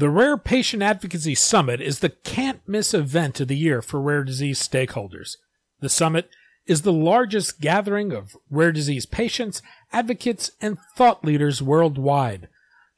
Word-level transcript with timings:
The 0.00 0.08
Rare 0.08 0.38
Patient 0.38 0.82
Advocacy 0.82 1.34
Summit 1.34 1.78
is 1.82 1.98
the 1.98 2.08
can't 2.08 2.66
miss 2.66 2.94
event 2.94 3.38
of 3.38 3.48
the 3.48 3.56
year 3.56 3.82
for 3.82 4.00
rare 4.00 4.24
disease 4.24 4.58
stakeholders. 4.58 5.36
The 5.80 5.90
summit 5.90 6.30
is 6.66 6.80
the 6.80 6.90
largest 6.90 7.60
gathering 7.60 8.10
of 8.10 8.34
rare 8.50 8.72
disease 8.72 9.04
patients, 9.04 9.60
advocates, 9.92 10.52
and 10.58 10.78
thought 10.96 11.22
leaders 11.22 11.60
worldwide. 11.60 12.48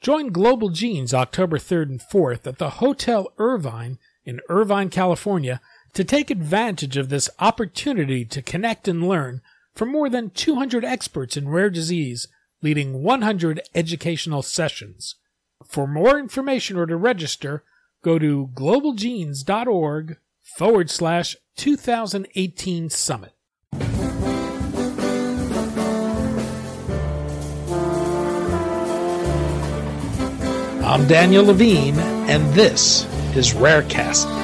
Join 0.00 0.28
Global 0.28 0.68
Genes 0.68 1.12
October 1.12 1.58
3rd 1.58 1.88
and 1.88 2.00
4th 2.00 2.46
at 2.46 2.58
the 2.58 2.70
Hotel 2.70 3.32
Irvine 3.36 3.98
in 4.24 4.40
Irvine, 4.48 4.88
California 4.88 5.60
to 5.94 6.04
take 6.04 6.30
advantage 6.30 6.96
of 6.96 7.08
this 7.08 7.28
opportunity 7.40 8.24
to 8.26 8.40
connect 8.40 8.86
and 8.86 9.08
learn 9.08 9.40
from 9.74 9.90
more 9.90 10.08
than 10.08 10.30
200 10.30 10.84
experts 10.84 11.36
in 11.36 11.48
rare 11.48 11.68
disease 11.68 12.28
leading 12.62 13.02
100 13.02 13.60
educational 13.74 14.42
sessions. 14.42 15.16
For 15.66 15.86
more 15.86 16.18
information 16.18 16.76
or 16.76 16.86
to 16.86 16.96
register, 16.96 17.64
go 18.02 18.18
to 18.18 18.50
globalgenes.org 18.54 20.18
forward 20.42 20.90
slash 20.90 21.36
2018 21.56 22.90
summit. 22.90 23.32
I'm 30.84 31.06
Daniel 31.06 31.44
Levine, 31.44 31.98
and 32.28 32.52
this 32.52 33.06
is 33.34 33.54
Rarecast. 33.54 34.41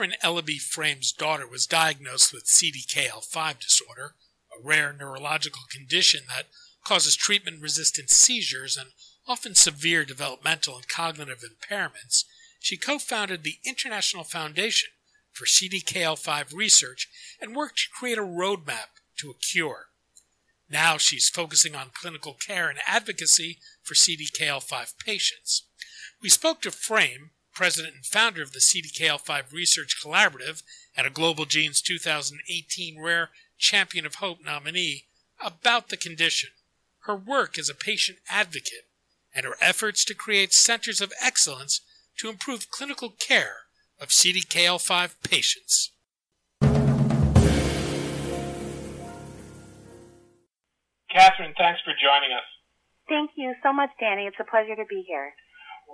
Katheryn 0.00 0.18
Elibri 0.24 0.58
Frame's 0.58 1.12
daughter 1.12 1.46
was 1.46 1.66
diagnosed 1.66 2.32
with 2.32 2.46
CDKL5 2.46 3.60
disorder, 3.60 4.14
a 4.50 4.66
rare 4.66 4.94
neurological 4.98 5.60
condition 5.70 6.22
that 6.28 6.46
causes 6.86 7.14
treatment 7.14 7.60
resistant 7.60 8.08
seizures 8.08 8.78
and 8.78 8.92
often 9.28 9.54
severe 9.54 10.06
developmental 10.06 10.76
and 10.76 10.88
cognitive 10.88 11.44
impairments, 11.44 12.24
she 12.58 12.78
co 12.78 12.98
founded 12.98 13.42
the 13.42 13.58
International 13.62 14.24
Foundation 14.24 14.88
for 15.32 15.44
CDKL5 15.44 16.54
research 16.54 17.06
and 17.38 17.54
worked 17.54 17.80
to 17.80 17.88
create 17.92 18.16
a 18.16 18.22
roadmap 18.22 18.96
to 19.18 19.28
a 19.28 19.34
cure. 19.34 19.88
Now 20.70 20.96
she's 20.96 21.28
focusing 21.28 21.74
on 21.74 21.90
clinical 21.92 22.32
care 22.32 22.70
and 22.70 22.78
advocacy 22.86 23.58
for 23.82 23.92
CDKL5 23.92 24.96
patients. 25.04 25.66
We 26.22 26.30
spoke 26.30 26.62
to 26.62 26.70
Frame 26.70 27.32
president 27.60 27.94
and 27.94 28.06
founder 28.06 28.40
of 28.40 28.52
the 28.54 28.58
CDKL5 28.58 29.52
Research 29.52 30.02
Collaborative 30.02 30.62
and 30.96 31.06
a 31.06 31.10
Global 31.10 31.44
Genes 31.44 31.82
2018 31.82 32.98
Rare 32.98 33.28
Champion 33.58 34.06
of 34.06 34.14
Hope 34.14 34.38
nominee, 34.42 35.04
about 35.44 35.90
the 35.90 35.98
condition, 35.98 36.48
her 37.00 37.14
work 37.14 37.58
as 37.58 37.68
a 37.68 37.74
patient 37.74 38.16
advocate, 38.30 38.88
and 39.34 39.44
her 39.44 39.56
efforts 39.60 40.06
to 40.06 40.14
create 40.14 40.54
centers 40.54 41.02
of 41.02 41.12
excellence 41.22 41.82
to 42.16 42.30
improve 42.30 42.70
clinical 42.70 43.10
care 43.10 43.56
of 44.00 44.08
CDKL5 44.08 45.16
patients. 45.22 45.90
Katheryn, 51.14 51.52
thanks 51.58 51.80
for 51.84 51.92
joining 51.92 52.32
us. 52.32 52.48
Thank 53.06 53.32
you 53.36 53.54
so 53.62 53.70
much, 53.74 53.90
Danny. 54.00 54.22
It's 54.24 54.40
a 54.40 54.50
pleasure 54.50 54.76
to 54.76 54.86
be 54.88 55.04
here. 55.06 55.34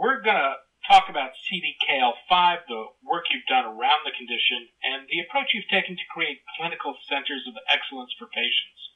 We're 0.01 0.23
going 0.23 0.37
to 0.37 0.55
talk 0.87 1.11
about 1.11 1.35
CDKL5, 1.47 2.67
the 2.71 2.83
work 3.03 3.27
you've 3.31 3.47
done 3.51 3.67
around 3.67 4.07
the 4.07 4.15
condition, 4.15 4.71
and 4.87 5.11
the 5.11 5.21
approach 5.21 5.51
you've 5.53 5.69
taken 5.69 5.99
to 5.99 6.13
create 6.15 6.47
clinical 6.57 6.95
centers 7.11 7.43
of 7.47 7.59
excellence 7.67 8.15
for 8.15 8.31
patients. 8.31 8.95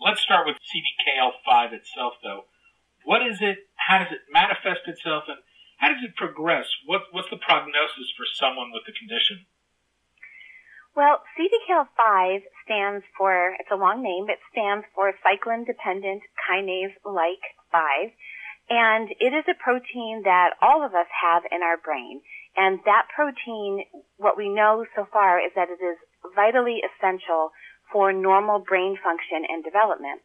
Let's 0.00 0.22
start 0.22 0.46
with 0.46 0.56
CDKL5 0.62 1.74
itself, 1.74 2.14
though. 2.22 2.46
What 3.04 3.26
is 3.26 3.38
it? 3.42 3.66
How 3.76 3.98
does 3.98 4.12
it 4.12 4.26
manifest 4.32 4.86
itself? 4.86 5.24
And 5.28 5.38
how 5.78 5.92
does 5.92 6.02
it 6.02 6.16
progress? 6.16 6.66
What, 6.86 7.10
what's 7.12 7.30
the 7.30 7.36
prognosis 7.36 8.08
for 8.16 8.24
someone 8.38 8.72
with 8.72 8.86
the 8.86 8.94
condition? 8.94 9.46
Well, 10.96 11.22
CDKL5 11.34 12.42
stands 12.64 13.04
for, 13.18 13.56
it's 13.58 13.70
a 13.70 13.76
long 13.76 14.02
name, 14.02 14.30
it 14.30 14.38
stands 14.52 14.86
for 14.94 15.12
cyclin 15.26 15.66
dependent 15.66 16.22
kinase 16.38 16.94
like 17.04 17.42
5. 17.72 18.14
And 18.70 19.10
it 19.20 19.32
is 19.34 19.44
a 19.48 19.62
protein 19.62 20.22
that 20.24 20.56
all 20.62 20.84
of 20.84 20.94
us 20.94 21.06
have 21.22 21.42
in 21.52 21.62
our 21.62 21.76
brain. 21.76 22.22
And 22.56 22.80
that 22.86 23.08
protein, 23.14 23.84
what 24.16 24.36
we 24.36 24.48
know 24.48 24.86
so 24.96 25.06
far 25.12 25.38
is 25.38 25.52
that 25.54 25.68
it 25.68 25.82
is 25.84 25.98
vitally 26.34 26.80
essential 26.80 27.50
for 27.92 28.12
normal 28.12 28.60
brain 28.60 28.96
function 29.02 29.44
and 29.48 29.62
development. 29.62 30.22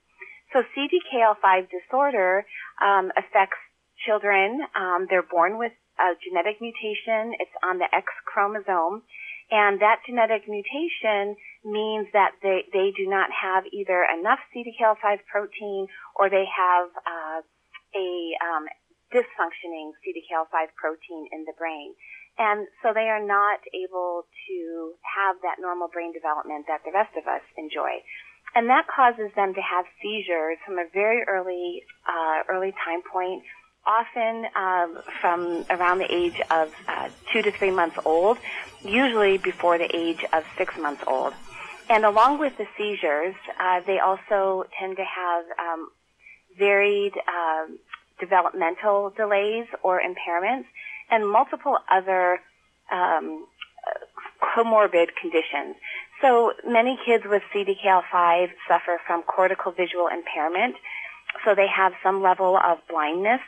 So 0.53 0.63
CDKL5 0.63 1.67
disorder 1.69 2.45
um, 2.81 3.11
affects 3.17 3.59
children. 4.05 4.61
Um, 4.75 5.07
they're 5.09 5.22
born 5.22 5.57
with 5.57 5.73
a 5.99 6.16
genetic 6.23 6.61
mutation. 6.61 7.35
It's 7.39 7.53
on 7.63 7.78
the 7.78 7.91
X 7.94 8.07
chromosome. 8.25 9.03
And 9.51 9.81
that 9.81 9.99
genetic 10.05 10.47
mutation 10.47 11.35
means 11.66 12.07
that 12.13 12.38
they, 12.41 12.63
they 12.72 12.94
do 12.95 13.09
not 13.09 13.29
have 13.33 13.66
either 13.73 14.05
enough 14.05 14.39
CDKL5 14.55 15.25
protein 15.25 15.88
or 16.16 16.29
they 16.29 16.45
have 16.45 16.89
uh, 17.03 17.41
a 17.95 18.09
um, 18.44 18.66
dysfunctioning 19.13 19.91
CDKL5 20.05 20.73
protein 20.75 21.27
in 21.31 21.45
the 21.45 21.53
brain. 21.57 21.94
And 22.38 22.67
so 22.81 22.94
they 22.94 23.09
are 23.09 23.23
not 23.23 23.59
able 23.73 24.23
to 24.47 24.94
have 25.03 25.35
that 25.44 25.57
normal 25.59 25.89
brain 25.89 26.13
development 26.13 26.66
that 26.67 26.81
the 26.85 26.91
rest 26.91 27.11
of 27.17 27.28
us 27.28 27.41
enjoy. 27.57 27.99
And 28.55 28.69
that 28.69 28.88
causes 28.88 29.29
them 29.35 29.53
to 29.53 29.61
have 29.61 29.85
seizures 30.01 30.57
from 30.66 30.79
a 30.79 30.85
very 30.94 31.23
early, 31.28 31.83
uh, 32.07 32.44
early 32.47 32.73
time 32.85 33.01
point, 33.11 33.44
often 33.85 34.45
um, 34.55 35.01
from 35.22 35.66
around 35.69 35.99
the 35.99 36.13
age 36.13 36.39
of 36.49 36.73
uh, 36.88 37.09
two 37.31 37.41
to 37.41 37.51
three 37.51 37.72
months 37.72 37.97
old, 38.05 38.38
usually 38.83 39.38
before 39.38 39.78
the 39.78 39.89
age 39.95 40.23
of 40.33 40.44
six 40.57 40.78
months 40.78 41.03
old. 41.07 41.33
And 41.89 42.05
along 42.05 42.39
with 42.39 42.57
the 42.57 42.67
seizures, 42.78 43.35
uh, 43.59 43.81
they 43.85 43.99
also 43.99 44.66
tend 44.79 44.97
to 44.97 45.03
have 45.03 45.44
um, 45.57 45.89
varied 46.59 47.14
um, 47.28 47.80
developmental 48.20 49.12
delays 49.16 49.66
or 49.81 50.00
impairments, 50.02 50.66
and 51.09 51.28
multiple 51.28 51.78
other 51.90 52.40
um, 52.92 53.46
comorbid 54.42 55.09
conditions. 55.20 55.75
So 56.22 56.53
many 56.68 57.00
kids 57.06 57.24
with 57.25 57.42
CDKL5 57.53 58.50
suffer 58.68 59.00
from 59.08 59.24
cortical 59.24 59.72
visual 59.72 60.08
impairment, 60.08 60.75
so 61.46 61.56
they 61.56 61.68
have 61.68 61.94
some 62.03 62.22
level 62.22 62.58
of 62.58 62.80
blindness. 62.90 63.41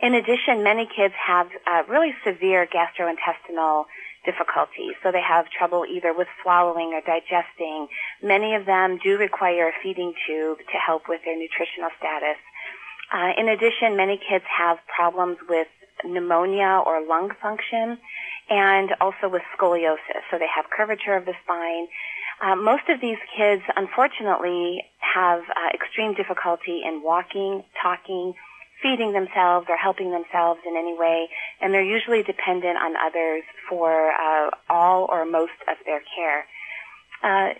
In 0.00 0.14
addition, 0.14 0.64
many 0.64 0.88
kids 0.96 1.14
have 1.26 1.48
uh, 1.66 1.82
really 1.88 2.14
severe 2.24 2.66
gastrointestinal 2.66 3.84
difficulties. 4.24 4.94
So 5.02 5.12
they 5.12 5.22
have 5.22 5.46
trouble 5.50 5.84
either 5.88 6.12
with 6.14 6.28
swallowing 6.42 6.92
or 6.94 7.00
digesting. 7.00 7.88
Many 8.22 8.54
of 8.54 8.66
them 8.66 8.98
do 9.02 9.18
require 9.18 9.68
a 9.68 9.72
feeding 9.82 10.14
tube 10.26 10.58
to 10.58 10.76
help 10.78 11.08
with 11.08 11.20
their 11.24 11.36
nutritional 11.36 11.90
status. 11.98 12.38
Uh, 13.12 13.32
in 13.36 13.48
addition, 13.48 13.96
many 13.96 14.16
kids 14.16 14.44
have 14.48 14.78
problems 14.86 15.38
with 15.48 15.68
pneumonia 16.04 16.82
or 16.84 17.06
lung 17.06 17.30
function 17.40 17.98
and 18.48 18.90
also 19.00 19.28
with 19.28 19.42
scoliosis. 19.56 20.22
So 20.30 20.38
they 20.38 20.48
have 20.54 20.66
curvature 20.70 21.16
of 21.16 21.24
the 21.24 21.34
spine. 21.44 21.86
Uh, 22.40 22.56
most 22.56 22.88
of 22.88 23.00
these 23.00 23.18
kids, 23.36 23.62
unfortunately, 23.76 24.84
have 24.98 25.40
uh, 25.40 25.68
extreme 25.74 26.14
difficulty 26.14 26.82
in 26.84 27.02
walking, 27.04 27.62
talking, 27.80 28.34
feeding 28.82 29.12
themselves 29.12 29.66
or 29.68 29.76
helping 29.76 30.10
themselves 30.10 30.60
in 30.66 30.76
any 30.76 30.96
way, 30.98 31.28
and 31.60 31.72
they're 31.72 31.82
usually 31.82 32.22
dependent 32.22 32.76
on 32.76 32.94
others 32.96 33.42
for 33.68 34.10
uh, 34.12 34.50
all 34.68 35.06
or 35.10 35.24
most 35.24 35.56
of 35.68 35.76
their 35.86 36.02
care. 36.16 36.46
Uh, 37.22 37.54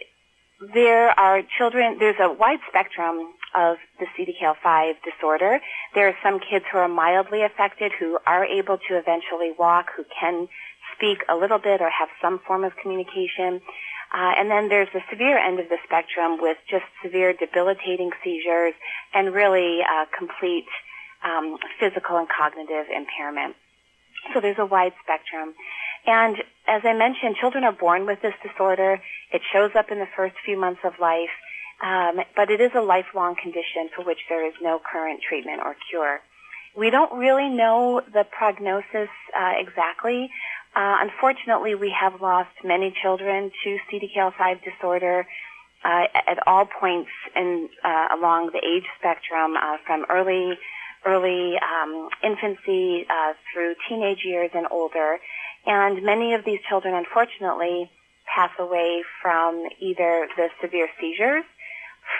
there 0.74 1.08
are 1.18 1.42
children, 1.58 1.96
there's 1.98 2.20
a 2.20 2.32
wide 2.32 2.60
spectrum 2.68 3.32
of 3.54 3.76
the 3.98 4.06
CDKL5 4.16 4.94
disorder. 5.04 5.60
There 5.94 6.08
are 6.08 6.16
some 6.22 6.40
kids 6.40 6.64
who 6.70 6.78
are 6.78 6.88
mildly 6.88 7.42
affected 7.42 7.92
who 7.98 8.18
are 8.26 8.44
able 8.44 8.78
to 8.88 8.96
eventually 8.96 9.52
walk, 9.58 9.86
who 9.96 10.04
can 10.18 10.48
speak 10.96 11.18
a 11.28 11.36
little 11.36 11.58
bit 11.58 11.80
or 11.80 11.90
have 11.90 12.08
some 12.20 12.40
form 12.46 12.64
of 12.64 12.72
communication. 12.80 13.60
Uh, 14.12 14.32
and 14.36 14.50
then 14.50 14.68
there's 14.68 14.88
the 14.92 15.00
severe 15.10 15.38
end 15.38 15.58
of 15.58 15.68
the 15.68 15.78
spectrum 15.84 16.38
with 16.40 16.58
just 16.70 16.84
severe 17.02 17.32
debilitating 17.32 18.10
seizures 18.22 18.74
and 19.14 19.34
really 19.34 19.80
uh, 19.80 20.04
complete 20.16 20.68
um, 21.24 21.56
physical 21.78 22.18
and 22.18 22.28
cognitive 22.28 22.86
impairment. 22.94 23.56
So 24.32 24.40
there's 24.40 24.58
a 24.58 24.66
wide 24.66 24.92
spectrum. 25.02 25.54
And 26.06 26.36
as 26.66 26.82
I 26.84 26.94
mentioned, 26.94 27.36
children 27.36 27.64
are 27.64 27.72
born 27.72 28.06
with 28.06 28.22
this 28.22 28.34
disorder. 28.42 29.00
It 29.32 29.42
shows 29.52 29.70
up 29.76 29.90
in 29.90 29.98
the 29.98 30.08
first 30.16 30.34
few 30.44 30.58
months 30.58 30.80
of 30.84 30.94
life. 31.00 31.34
um, 31.82 32.20
but 32.36 32.50
it 32.50 32.60
is 32.60 32.70
a 32.76 32.80
lifelong 32.80 33.34
condition 33.34 33.90
for 33.94 34.04
which 34.04 34.20
there 34.28 34.46
is 34.46 34.54
no 34.62 34.80
current 34.80 35.20
treatment 35.28 35.60
or 35.64 35.74
cure. 35.90 36.20
We 36.76 36.90
don't 36.90 37.12
really 37.18 37.48
know 37.48 38.00
the 38.00 38.24
prognosis 38.24 39.10
uh, 39.36 39.52
exactly. 39.58 40.30
Uh, 40.74 40.96
unfortunately, 41.00 41.74
we 41.74 41.94
have 42.00 42.22
lost 42.22 42.54
many 42.64 42.94
children 43.02 43.50
to 43.64 43.78
CDKL5 43.90 44.60
disorder 44.64 45.26
uh, 45.84 46.04
at 46.14 46.38
all 46.46 46.64
points 46.64 47.10
in, 47.36 47.68
uh, 47.84 48.16
along 48.16 48.50
the 48.52 48.62
age 48.64 48.86
spectrum, 48.98 49.56
uh, 49.56 49.76
from 49.84 50.06
early 50.08 50.56
early 51.06 51.54
um, 51.58 52.08
infancy 52.22 53.06
uh, 53.08 53.32
through 53.52 53.74
teenage 53.88 54.24
years 54.24 54.50
and 54.54 54.66
older. 54.70 55.18
And 55.66 56.02
many 56.02 56.34
of 56.34 56.44
these 56.44 56.60
children, 56.68 56.94
unfortunately, 56.94 57.90
pass 58.34 58.50
away 58.58 59.02
from 59.20 59.64
either 59.80 60.28
the 60.36 60.48
severe 60.60 60.88
seizures, 61.00 61.44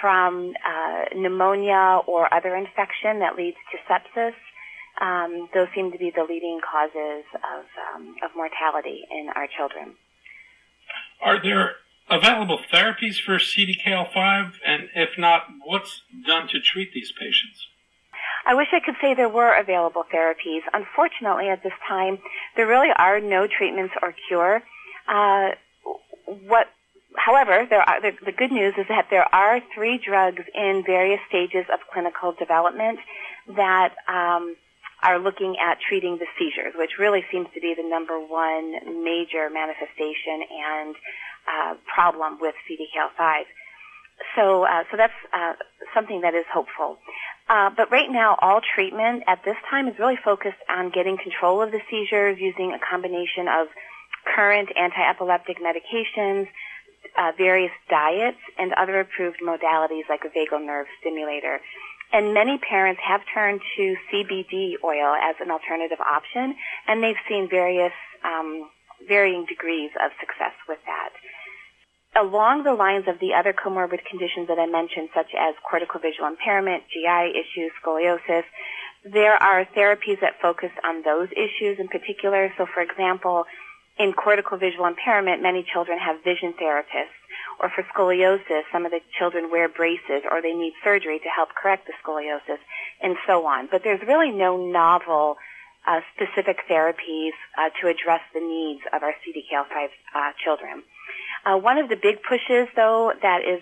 from 0.00 0.55
uh, 0.64 1.05
pneumonia 1.14 2.00
or 2.06 2.32
other 2.32 2.55
infection 2.55 3.20
that 3.20 3.37
leads 3.37 3.56
to 3.73 3.79
sepsis. 3.88 4.34
Um, 5.00 5.49
those 5.55 5.69
seem 5.75 5.90
to 5.93 5.99
be 5.99 6.12
the 6.14 6.25
leading 6.25 6.61
causes 6.61 7.25
of, 7.34 7.64
um, 7.94 8.14
of 8.23 8.31
mortality 8.37 9.02
in 9.11 9.29
our 9.34 9.49
children. 9.56 9.94
Are 11.20 11.43
there 11.43 11.76
available 12.11 12.61
therapies 12.73 13.20
for 13.20 13.38
CDKL5? 13.38 14.52
And 14.67 14.88
if 14.94 15.19
not, 15.19 15.44
what's 15.64 16.02
done 16.26 16.49
to 16.49 16.61
treat 16.61 16.93
these 16.93 17.12
patients? 17.12 17.67
I 18.44 18.55
wish 18.55 18.69
I 18.73 18.81
could 18.81 18.97
say 19.00 19.15
there 19.15 19.29
were 19.29 19.55
available 19.55 20.05
therapies. 20.12 20.61
Unfortunately, 20.73 21.49
at 21.49 21.62
this 21.62 21.73
time, 21.89 22.19
there 22.56 22.67
really 22.67 22.91
are 22.94 23.21
no 23.21 23.47
treatments 23.47 23.94
or 24.03 24.15
cure. 24.29 24.62
Uh, 25.06 25.50
what, 26.27 26.67
however, 27.17 27.67
there 27.69 27.83
are, 27.83 28.00
the, 28.00 28.12
the 28.25 28.33
good 28.33 28.50
news 28.50 28.75
is 28.77 28.87
that 28.89 29.06
there 29.11 29.33
are 29.35 29.61
three 29.75 29.99
drugs 29.99 30.43
in 30.55 30.83
various 30.85 31.21
stages 31.29 31.67
of 31.73 31.81
clinical 31.93 32.33
development 32.33 32.99
that 33.56 33.94
um, 34.09 34.56
are 35.03 35.19
looking 35.19 35.56
at 35.59 35.79
treating 35.81 36.19
the 36.19 36.27
seizures, 36.39 36.75
which 36.77 36.99
really 36.99 37.25
seems 37.31 37.49
to 37.55 37.61
be 37.61 37.75
the 37.77 37.89
number 37.89 38.19
one 38.19 39.05
major 39.05 39.50
manifestation 39.50 40.43
and 40.50 40.94
uh, 41.47 41.75
problem 41.93 42.39
with 42.41 42.55
CDKL5. 42.71 43.43
So, 44.36 44.64
uh, 44.64 44.84
so 44.90 44.96
that's 44.96 45.12
uh, 45.32 45.54
something 45.94 46.22
that 46.22 46.34
is 46.34 46.44
hopeful. 46.52 46.98
Uh, 47.48 47.70
but 47.76 47.90
right 47.90 48.10
now, 48.10 48.36
all 48.40 48.60
treatment 48.74 49.24
at 49.26 49.44
this 49.44 49.56
time 49.69 49.88
is 49.88 49.98
really 49.98 50.19
focused 50.24 50.62
on 50.69 50.90
getting 50.90 51.19
control 51.19 51.62
of 51.62 51.70
the 51.70 51.80
seizures 51.90 52.38
using 52.40 52.72
a 52.72 52.78
combination 52.78 53.48
of 53.48 53.69
current 54.34 54.70
anti-epileptic 54.78 55.58
medications, 55.58 56.48
uh, 57.19 57.32
various 57.36 57.72
diets, 57.90 58.38
and 58.58 58.72
other 58.74 59.00
approved 59.00 59.38
modalities 59.42 60.08
like 60.08 60.22
a 60.24 60.28
vagal 60.28 60.64
nerve 60.64 60.86
stimulator. 61.00 61.60
And 62.12 62.34
many 62.34 62.58
parents 62.58 63.00
have 63.06 63.22
turned 63.34 63.60
to 63.76 63.96
CBD 64.12 64.74
oil 64.84 65.14
as 65.14 65.36
an 65.40 65.50
alternative 65.50 65.98
option, 66.00 66.54
and 66.86 67.02
they've 67.02 67.20
seen 67.28 67.48
various 67.48 67.92
um, 68.22 68.69
varying 69.08 69.46
degrees 69.46 69.90
of 70.02 70.12
success 70.20 70.52
with 70.69 70.78
that 70.86 71.10
along 72.19 72.64
the 72.64 72.75
lines 72.75 73.09
of 73.09 73.19
the 73.20 73.35
other 73.35 73.53
comorbid 73.53 74.05
conditions 74.05 74.49
that 74.49 74.59
I 74.59 74.67
mentioned, 74.67 75.09
such 75.14 75.31
as 75.38 75.55
cortical 75.69 76.00
visual 76.00 76.29
impairment, 76.29 76.85
GI 76.93 77.32
issues, 77.32 77.73
scoliosis, 77.82 78.44
there 79.05 79.35
are 79.35 79.64
therapies 79.64 80.20
that 80.20 80.41
focus 80.41 80.70
on 80.85 81.03
those 81.03 81.29
issues 81.32 81.79
in 81.81 81.88
particular. 81.88 82.53
So, 82.56 82.67
for 82.67 82.82
example, 82.82 83.44
in 83.99 84.12
cortical 84.12 84.59
visual 84.59 84.87
impairment, 84.87 85.43
many 85.43 85.64
children 85.64 85.99
have 85.99 86.23
vision 86.23 86.55
therapists. 86.61 87.17
Or 87.61 87.70
for 87.70 87.82
scoliosis, 87.94 88.62
some 88.70 88.87
of 88.87 88.93
the 88.93 89.00
children 89.19 89.50
wear 89.50 89.69
braces 89.69 90.23
or 90.31 90.43
they 90.43 90.53
need 90.53 90.75
surgery 90.85 91.19
to 91.19 91.29
help 91.29 91.50
correct 91.55 91.87
the 91.87 91.93
scoliosis 92.05 92.58
and 93.03 93.17
so 93.26 93.47
on. 93.47 93.69
But 93.70 93.82
there's 93.85 94.00
really 94.06 94.31
no 94.31 94.56
novel 94.56 95.37
uh, 95.87 96.00
specific 96.15 96.58
therapies 96.70 97.32
uh, 97.58 97.70
to 97.81 97.88
address 97.88 98.20
the 98.35 98.41
needs 98.41 98.82
of 98.93 99.03
our 99.03 99.12
CDKL5 99.12 99.88
uh, 100.15 100.32
children. 100.43 100.82
Uh, 101.44 101.56
one 101.56 101.79
of 101.79 101.89
the 101.89 101.97
big 101.97 102.23
pushes, 102.23 102.69
though, 102.77 103.12
that 103.23 103.43
is 103.43 103.61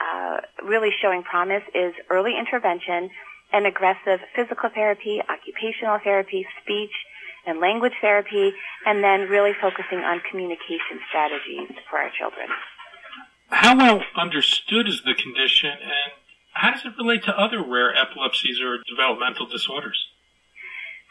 uh, 0.00 0.40
really 0.64 0.90
showing 1.00 1.22
promise 1.22 1.62
is 1.74 1.94
early 2.10 2.36
intervention 2.38 3.10
and 3.52 3.66
aggressive 3.66 4.20
physical 4.34 4.70
therapy, 4.74 5.20
occupational 5.28 5.98
therapy, 6.02 6.46
speech 6.62 6.92
and 7.46 7.58
language 7.60 7.92
therapy, 8.00 8.52
and 8.86 9.02
then 9.02 9.28
really 9.28 9.52
focusing 9.60 9.98
on 9.98 10.20
communication 10.30 11.00
strategies 11.08 11.68
for 11.90 11.98
our 11.98 12.10
children. 12.16 12.48
How 13.48 13.76
well 13.76 14.02
understood 14.16 14.88
is 14.88 15.02
the 15.04 15.14
condition, 15.14 15.70
and 15.70 16.12
how 16.52 16.70
does 16.70 16.84
it 16.84 16.92
relate 16.96 17.24
to 17.24 17.38
other 17.38 17.62
rare 17.62 17.94
epilepsies 17.94 18.60
or 18.60 18.78
developmental 18.88 19.46
disorders? 19.46 20.06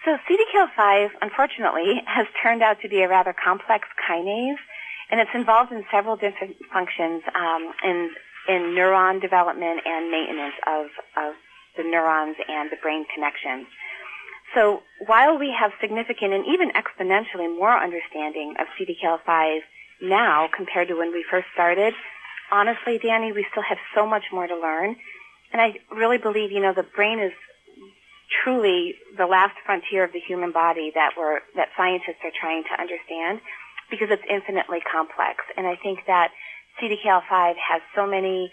So 0.05 0.17
CDKL5, 0.27 1.09
unfortunately, 1.21 2.01
has 2.05 2.27
turned 2.41 2.63
out 2.63 2.81
to 2.81 2.89
be 2.89 3.01
a 3.01 3.09
rather 3.09 3.33
complex 3.33 3.87
kinase 4.09 4.55
and 5.11 5.19
it's 5.19 5.35
involved 5.35 5.71
in 5.71 5.83
several 5.91 6.15
different 6.15 6.55
functions 6.71 7.21
um, 7.35 7.73
in 7.83 8.09
in 8.47 8.73
neuron 8.73 9.21
development 9.21 9.81
and 9.85 10.09
maintenance 10.09 10.55
of 10.65 10.85
of 11.17 11.33
the 11.77 11.83
neurons 11.83 12.35
and 12.47 12.71
the 12.71 12.77
brain 12.81 13.05
connections. 13.13 13.67
So 14.55 14.81
while 15.05 15.37
we 15.37 15.53
have 15.57 15.71
significant 15.79 16.33
and 16.33 16.45
even 16.47 16.71
exponentially 16.71 17.47
more 17.47 17.71
understanding 17.71 18.55
of 18.59 18.67
CDKL5 18.75 19.59
now 20.01 20.49
compared 20.53 20.89
to 20.89 20.95
when 20.95 21.13
we 21.13 21.23
first 21.29 21.47
started, 21.53 21.93
honestly, 22.51 22.99
Danny, 23.01 23.31
we 23.31 23.45
still 23.51 23.63
have 23.63 23.77
so 23.95 24.05
much 24.05 24.23
more 24.33 24.47
to 24.47 24.55
learn. 24.55 24.97
And 25.53 25.61
I 25.61 25.79
really 25.89 26.17
believe, 26.17 26.51
you 26.51 26.59
know, 26.59 26.73
the 26.73 26.83
brain 26.83 27.19
is 27.19 27.31
truly 28.43 28.95
the 29.17 29.25
last 29.25 29.55
frontier 29.65 30.03
of 30.03 30.11
the 30.11 30.19
human 30.19 30.51
body 30.51 30.91
that 30.95 31.11
we're, 31.17 31.39
that 31.55 31.69
scientists 31.77 32.19
are 32.23 32.35
trying 32.37 32.63
to 32.63 32.81
understand 32.81 33.39
because 33.91 34.07
it's 34.09 34.23
infinitely 34.27 34.79
complex. 34.81 35.43
And 35.57 35.67
I 35.67 35.75
think 35.75 35.99
that 36.07 36.31
CDKL5 36.81 37.55
has 37.57 37.81
so 37.93 38.07
many 38.07 38.51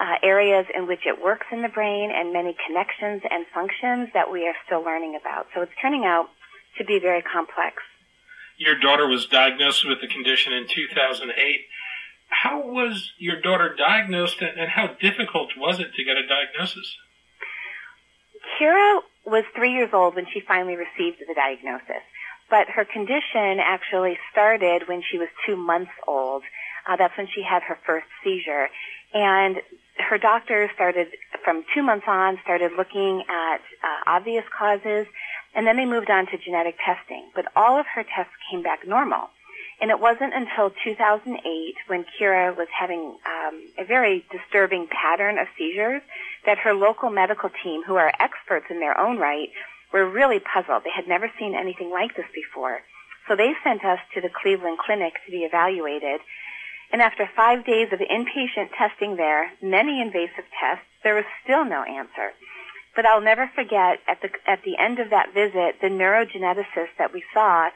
uh, 0.00 0.14
areas 0.22 0.64
in 0.74 0.86
which 0.86 1.04
it 1.04 1.20
works 1.22 1.46
in 1.52 1.60
the 1.60 1.68
brain 1.68 2.10
and 2.14 2.32
many 2.32 2.56
connections 2.66 3.22
and 3.28 3.44
functions 3.52 4.08
that 4.14 4.30
we 4.30 4.46
are 4.46 4.54
still 4.64 4.82
learning 4.82 5.18
about. 5.20 5.48
So 5.54 5.62
it's 5.62 5.72
turning 5.82 6.04
out 6.04 6.26
to 6.78 6.84
be 6.84 6.98
very 7.00 7.20
complex. 7.20 7.82
Your 8.56 8.78
daughter 8.78 9.06
was 9.06 9.26
diagnosed 9.26 9.86
with 9.86 10.00
the 10.00 10.08
condition 10.08 10.52
in 10.52 10.66
2008. 10.68 11.34
How 12.30 12.60
was 12.60 13.12
your 13.18 13.40
daughter 13.40 13.74
diagnosed 13.74 14.40
and 14.40 14.70
how 14.70 14.94
difficult 15.00 15.50
was 15.56 15.80
it 15.80 15.94
to 15.94 16.04
get 16.04 16.16
a 16.16 16.26
diagnosis? 16.26 16.96
Kira 18.58 19.00
was 19.24 19.44
three 19.54 19.72
years 19.72 19.90
old 19.92 20.14
when 20.14 20.26
she 20.32 20.40
finally 20.40 20.76
received 20.76 21.18
the 21.20 21.34
diagnosis 21.34 22.02
but 22.50 22.68
her 22.68 22.84
condition 22.84 23.60
actually 23.60 24.18
started 24.32 24.88
when 24.88 25.02
she 25.02 25.18
was 25.18 25.28
two 25.46 25.56
months 25.56 25.92
old. 26.06 26.42
Uh, 26.86 26.96
that's 26.96 27.16
when 27.16 27.28
she 27.34 27.42
had 27.42 27.62
her 27.62 27.78
first 27.84 28.06
seizure. 28.24 28.68
And 29.12 29.56
her 29.98 30.18
doctor 30.18 30.70
started, 30.74 31.08
from 31.44 31.64
two 31.74 31.82
months 31.82 32.06
on, 32.08 32.38
started 32.42 32.72
looking 32.76 33.22
at 33.28 33.60
uh, 33.82 34.00
obvious 34.06 34.44
causes, 34.56 35.06
and 35.54 35.66
then 35.66 35.76
they 35.76 35.86
moved 35.86 36.10
on 36.10 36.26
to 36.26 36.38
genetic 36.38 36.76
testing. 36.84 37.30
But 37.34 37.46
all 37.56 37.78
of 37.78 37.86
her 37.94 38.04
tests 38.04 38.32
came 38.50 38.62
back 38.62 38.86
normal. 38.86 39.30
And 39.80 39.90
it 39.90 40.00
wasn't 40.00 40.34
until 40.34 40.72
2008 40.84 41.74
when 41.86 42.04
Kira 42.18 42.56
was 42.56 42.66
having 42.76 43.16
um, 43.26 43.62
a 43.78 43.84
very 43.84 44.24
disturbing 44.30 44.88
pattern 44.88 45.38
of 45.38 45.46
seizures 45.56 46.02
that 46.46 46.58
her 46.58 46.74
local 46.74 47.10
medical 47.10 47.50
team, 47.62 47.82
who 47.86 47.94
are 47.94 48.12
experts 48.18 48.66
in 48.70 48.80
their 48.80 48.98
own 48.98 49.18
right, 49.18 49.50
were 49.92 50.08
really 50.08 50.40
puzzled. 50.40 50.84
They 50.84 50.94
had 50.94 51.08
never 51.08 51.30
seen 51.38 51.54
anything 51.54 51.90
like 51.90 52.16
this 52.16 52.26
before. 52.34 52.80
So 53.26 53.36
they 53.36 53.52
sent 53.62 53.84
us 53.84 53.98
to 54.14 54.20
the 54.20 54.30
Cleveland 54.30 54.78
Clinic 54.78 55.14
to 55.24 55.30
be 55.30 55.44
evaluated. 55.44 56.20
And 56.92 57.02
after 57.02 57.28
five 57.36 57.66
days 57.66 57.88
of 57.92 58.00
inpatient 58.00 58.70
testing 58.76 59.16
there, 59.16 59.52
many 59.60 60.00
invasive 60.00 60.48
tests, 60.58 60.84
there 61.04 61.14
was 61.14 61.24
still 61.44 61.64
no 61.64 61.82
answer. 61.82 62.32
But 62.96 63.06
I'll 63.06 63.20
never 63.20 63.50
forget 63.54 64.00
at 64.08 64.22
the, 64.22 64.30
at 64.46 64.64
the 64.64 64.76
end 64.78 64.98
of 64.98 65.10
that 65.10 65.34
visit, 65.34 65.80
the 65.80 65.88
neurogeneticist 65.88 66.96
that 66.98 67.12
we 67.12 67.22
saw, 67.34 67.68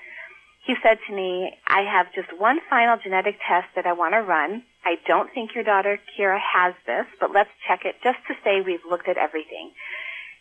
he 0.64 0.74
said 0.82 0.98
to 1.06 1.14
me, 1.14 1.52
I 1.66 1.82
have 1.82 2.14
just 2.14 2.28
one 2.38 2.60
final 2.70 2.96
genetic 2.96 3.36
test 3.46 3.68
that 3.76 3.86
I 3.86 3.92
want 3.92 4.14
to 4.14 4.22
run. 4.22 4.62
I 4.84 4.96
don't 5.06 5.30
think 5.32 5.54
your 5.54 5.64
daughter 5.64 6.00
Kira 6.16 6.40
has 6.40 6.74
this, 6.86 7.06
but 7.20 7.32
let's 7.32 7.50
check 7.68 7.84
it 7.84 7.96
just 8.02 8.18
to 8.28 8.34
say 8.42 8.60
we've 8.60 8.84
looked 8.88 9.08
at 9.08 9.18
everything. 9.18 9.72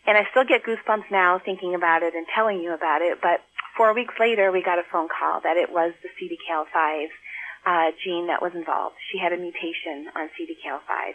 And 0.08 0.18
I 0.18 0.28
still 0.32 0.46
get 0.46 0.64
goosebumps 0.64 1.12
now 1.12 1.40
thinking 1.44 1.76
about 1.76 2.04
it 2.04 2.16
and 2.16 2.26
telling 2.34 2.60
you 2.60 2.74
about 2.74 3.02
it. 3.02 3.20
But 3.22 3.42
four 3.78 3.94
weeks 3.94 4.16
later, 4.20 4.52
we 4.52 4.64
got 4.64 4.80
a 4.80 4.84
phone 4.92 5.08
call 5.08 5.42
that 5.42 5.58
it 5.58 5.72
was 5.72 5.94
the 6.02 6.10
CDKL5 6.18 7.08
uh, 7.66 7.92
gene 8.04 8.28
that 8.28 8.42
was 8.42 8.54
involved. 8.56 8.96
She 9.12 9.20
had 9.20 9.34
a 9.34 9.38
mutation 9.38 10.10
on 10.16 10.30
CDKL5. 10.34 11.14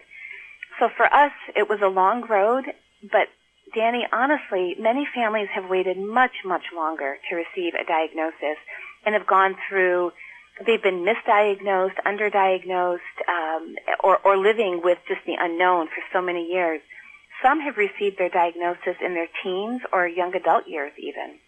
So 0.78 0.88
for 0.96 1.06
us, 1.12 1.32
it 1.56 1.68
was 1.68 1.80
a 1.82 1.88
long 1.88 2.26
road, 2.28 2.64
but 3.02 3.28
Danny, 3.74 4.06
honestly, 4.12 4.76
many 4.78 5.06
families 5.12 5.48
have 5.52 5.68
waited 5.68 5.98
much, 5.98 6.44
much 6.44 6.62
longer 6.74 7.16
to 7.28 7.36
receive 7.36 7.74
a 7.74 7.84
diagnosis 7.84 8.58
and 9.04 9.14
have 9.14 9.26
gone 9.26 9.56
through 9.68 10.12
they've 10.64 10.82
been 10.82 11.04
misdiagnosed, 11.04 11.96
underdiagnosed, 12.06 12.98
um, 13.28 13.74
or, 14.02 14.18
or 14.24 14.36
living 14.38 14.80
with 14.82 14.98
just 15.08 15.20
the 15.26 15.34
unknown 15.38 15.88
for 15.88 16.02
so 16.12 16.22
many 16.22 16.46
years. 16.46 16.80
Some 17.42 17.60
have 17.60 17.76
received 17.76 18.18
their 18.18 18.28
diagnosis 18.28 18.96
in 19.04 19.14
their 19.14 19.28
teens 19.42 19.82
or 19.92 20.06
young 20.06 20.34
adult 20.34 20.66
years 20.66 20.92
even. 20.98 21.38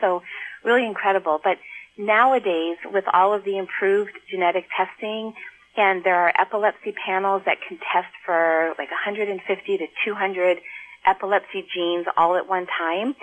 So 0.00 0.22
really 0.64 0.84
incredible. 0.86 1.40
But 1.42 1.58
nowadays, 1.96 2.76
with 2.84 3.04
all 3.12 3.32
of 3.32 3.44
the 3.44 3.56
improved 3.58 4.12
genetic 4.30 4.66
testing, 4.76 5.34
and 5.76 6.04
there 6.04 6.16
are 6.16 6.32
epilepsy 6.38 6.92
panels 6.92 7.42
that 7.44 7.58
can 7.66 7.78
test 7.92 8.12
for 8.24 8.74
like 8.78 8.90
150 8.90 9.78
to 9.78 9.86
200 10.04 10.58
epilepsy 11.06 11.66
genes 11.72 12.06
all 12.16 12.36
at 12.36 12.48
one 12.48 12.66
time. 12.66 13.14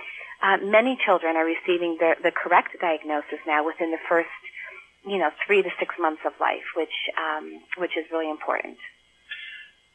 Uh, 0.42 0.58
many 0.58 0.98
children 1.04 1.36
are 1.36 1.46
receiving 1.46 1.98
the, 2.00 2.16
the 2.22 2.32
correct 2.32 2.76
diagnosis 2.80 3.40
now 3.48 3.66
within 3.66 3.92
the 3.92 3.98
first, 4.10 4.30
you 5.06 5.18
know, 5.18 5.30
three 5.46 5.62
to 5.62 5.70
six 5.80 5.96
months 6.00 6.22
of 6.26 6.34
life, 6.40 6.64
which 6.76 6.94
um, 7.18 7.62
which 7.78 7.98
is 7.98 8.06
really 8.12 8.30
important. 8.30 8.78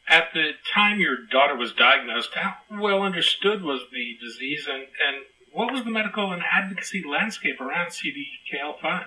At 0.09 0.33
the 0.33 0.53
time 0.73 0.99
your 0.99 1.17
daughter 1.31 1.55
was 1.55 1.71
diagnosed, 1.71 2.31
how 2.33 2.55
well 2.71 3.03
understood 3.03 3.61
was 3.61 3.81
the 3.91 4.17
disease, 4.19 4.67
and, 4.67 4.81
and 4.81 5.23
what 5.51 5.71
was 5.71 5.83
the 5.83 5.91
medical 5.91 6.31
and 6.31 6.41
advocacy 6.51 7.03
landscape 7.07 7.61
around 7.61 7.91
CDKL5? 7.91 9.05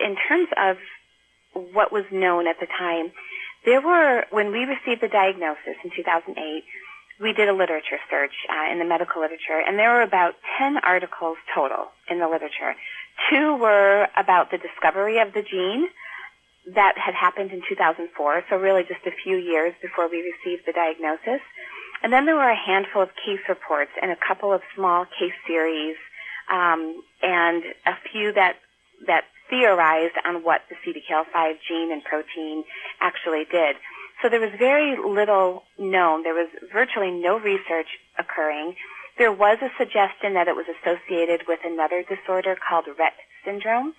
In 0.00 0.16
terms 0.26 0.48
of 0.56 0.78
what 1.52 1.92
was 1.92 2.04
known 2.10 2.46
at 2.46 2.58
the 2.58 2.66
time, 2.66 3.12
there 3.66 3.82
were, 3.82 4.24
when 4.30 4.50
we 4.50 4.64
received 4.64 5.02
the 5.02 5.08
diagnosis 5.08 5.76
in 5.84 5.90
2008, 5.94 6.64
we 7.20 7.32
did 7.32 7.48
a 7.48 7.52
literature 7.52 7.98
search 8.08 8.32
uh, 8.48 8.72
in 8.72 8.78
the 8.78 8.84
medical 8.84 9.20
literature, 9.20 9.60
and 9.66 9.78
there 9.78 9.92
were 9.92 10.02
about 10.02 10.36
10 10.58 10.78
articles 10.78 11.36
total 11.54 11.88
in 12.08 12.18
the 12.18 12.28
literature. 12.28 12.74
Two 13.28 13.56
were 13.56 14.08
about 14.16 14.50
the 14.50 14.58
discovery 14.58 15.18
of 15.18 15.34
the 15.34 15.42
gene 15.42 15.88
that 16.74 16.94
had 16.96 17.14
happened 17.14 17.52
in 17.52 17.62
2004, 17.68 18.44
so 18.48 18.56
really 18.56 18.82
just 18.82 19.06
a 19.06 19.12
few 19.24 19.36
years 19.36 19.74
before 19.80 20.08
we 20.08 20.18
received 20.18 20.66
the 20.66 20.72
diagnosis. 20.72 21.40
And 22.02 22.12
then 22.12 22.26
there 22.26 22.36
were 22.36 22.50
a 22.50 22.56
handful 22.56 23.02
of 23.02 23.10
case 23.24 23.40
reports 23.48 23.90
and 24.00 24.10
a 24.10 24.16
couple 24.16 24.52
of 24.52 24.60
small 24.74 25.04
case 25.04 25.34
series, 25.46 25.96
um, 26.50 27.02
and 27.22 27.62
a 27.86 27.94
few 28.12 28.32
that 28.32 28.56
that 29.06 29.24
theorized 29.48 30.14
on 30.24 30.42
what 30.42 30.62
the 30.68 30.76
CDKL5 30.84 31.54
gene 31.66 31.92
and 31.92 32.04
protein 32.04 32.64
actually 33.00 33.44
did. 33.50 33.76
So 34.20 34.28
there 34.28 34.40
was 34.40 34.50
very 34.58 34.96
little 34.96 35.62
known. 35.78 36.22
There 36.22 36.34
was 36.34 36.48
virtually 36.72 37.10
no 37.10 37.38
research 37.38 37.86
occurring. 38.18 38.74
There 39.16 39.32
was 39.32 39.58
a 39.62 39.70
suggestion 39.78 40.34
that 40.34 40.48
it 40.48 40.56
was 40.56 40.66
associated 40.68 41.46
with 41.46 41.60
another 41.64 42.02
disorder 42.02 42.56
called 42.56 42.86
Rett 42.98 43.16
syndrome. 43.44 43.94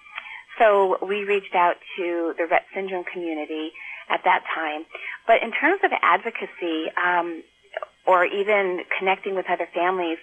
So 0.59 0.97
we 1.05 1.23
reached 1.23 1.55
out 1.55 1.75
to 1.97 2.33
the 2.37 2.43
Rett 2.43 2.67
syndrome 2.73 3.05
community 3.05 3.71
at 4.09 4.21
that 4.25 4.43
time. 4.53 4.85
But 5.25 5.41
in 5.41 5.51
terms 5.51 5.81
of 5.83 5.91
advocacy, 6.01 6.91
um, 6.97 7.43
or 8.05 8.25
even 8.25 8.81
connecting 8.97 9.35
with 9.35 9.45
other 9.49 9.67
families, 9.73 10.17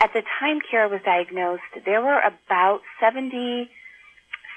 at 0.00 0.12
the 0.12 0.22
time 0.40 0.58
Kira 0.60 0.90
was 0.90 1.00
diagnosed, 1.04 1.62
there 1.84 2.00
were 2.00 2.18
about 2.20 2.80
70 3.00 3.70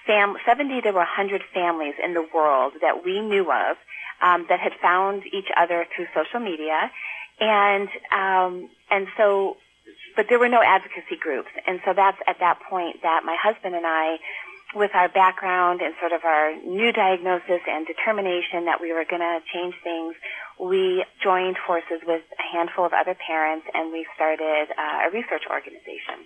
fam- 0.07 0.37
70 0.45 0.81
to 0.81 0.91
100 0.91 1.41
families 1.53 1.95
in 2.03 2.13
the 2.13 2.25
world 2.33 2.73
that 2.81 3.03
we 3.03 3.21
knew 3.21 3.51
of 3.51 3.77
um, 4.21 4.45
that 4.49 4.59
had 4.59 4.73
found 4.81 5.23
each 5.33 5.49
other 5.55 5.85
through 5.95 6.07
social 6.15 6.39
media, 6.39 6.91
and 7.39 7.89
um, 8.11 8.69
and 8.89 9.07
so, 9.17 9.57
but 10.15 10.27
there 10.29 10.39
were 10.39 10.49
no 10.49 10.61
advocacy 10.63 11.17
groups, 11.19 11.49
and 11.67 11.81
so 11.85 11.93
that's 11.93 12.17
at 12.27 12.39
that 12.39 12.59
point 12.69 13.01
that 13.03 13.23
my 13.25 13.35
husband 13.41 13.75
and 13.75 13.85
I, 13.85 14.17
with 14.75 14.91
our 14.93 15.09
background 15.09 15.81
and 15.81 15.93
sort 15.99 16.11
of 16.11 16.23
our 16.23 16.55
new 16.65 16.91
diagnosis 16.91 17.61
and 17.67 17.85
determination 17.85 18.65
that 18.65 18.81
we 18.81 18.91
were 18.91 19.05
going 19.05 19.21
to 19.21 19.39
change 19.53 19.75
things, 19.83 20.15
we 20.59 21.05
joined 21.21 21.57
forces 21.65 22.01
with 22.05 22.21
a 22.39 22.45
handful 22.55 22.85
of 22.85 22.93
other 22.93 23.15
parents, 23.15 23.65
and 23.73 23.91
we 23.91 24.05
started 24.15 24.67
uh, 24.77 25.07
a 25.07 25.11
research 25.11 25.43
organization 25.49 26.25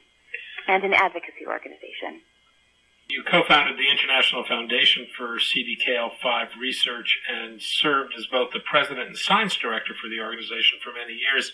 and 0.68 0.84
an 0.84 0.94
advocacy 0.94 1.48
organization. 1.48 2.22
You 3.10 3.24
co-founded 3.24 3.78
the 3.78 3.90
International 3.90 4.44
Foundation 4.44 5.08
for 5.16 5.40
CDKL5 5.40 6.60
Research 6.60 7.20
and 7.32 7.62
served 7.62 8.14
as 8.18 8.28
both 8.28 8.52
the 8.52 8.60
president 8.60 9.08
and 9.08 9.18
science 9.18 9.56
director 9.56 9.94
for 9.94 10.10
the 10.10 10.20
organization 10.20 10.80
for 10.84 10.92
many 10.92 11.14
years. 11.14 11.54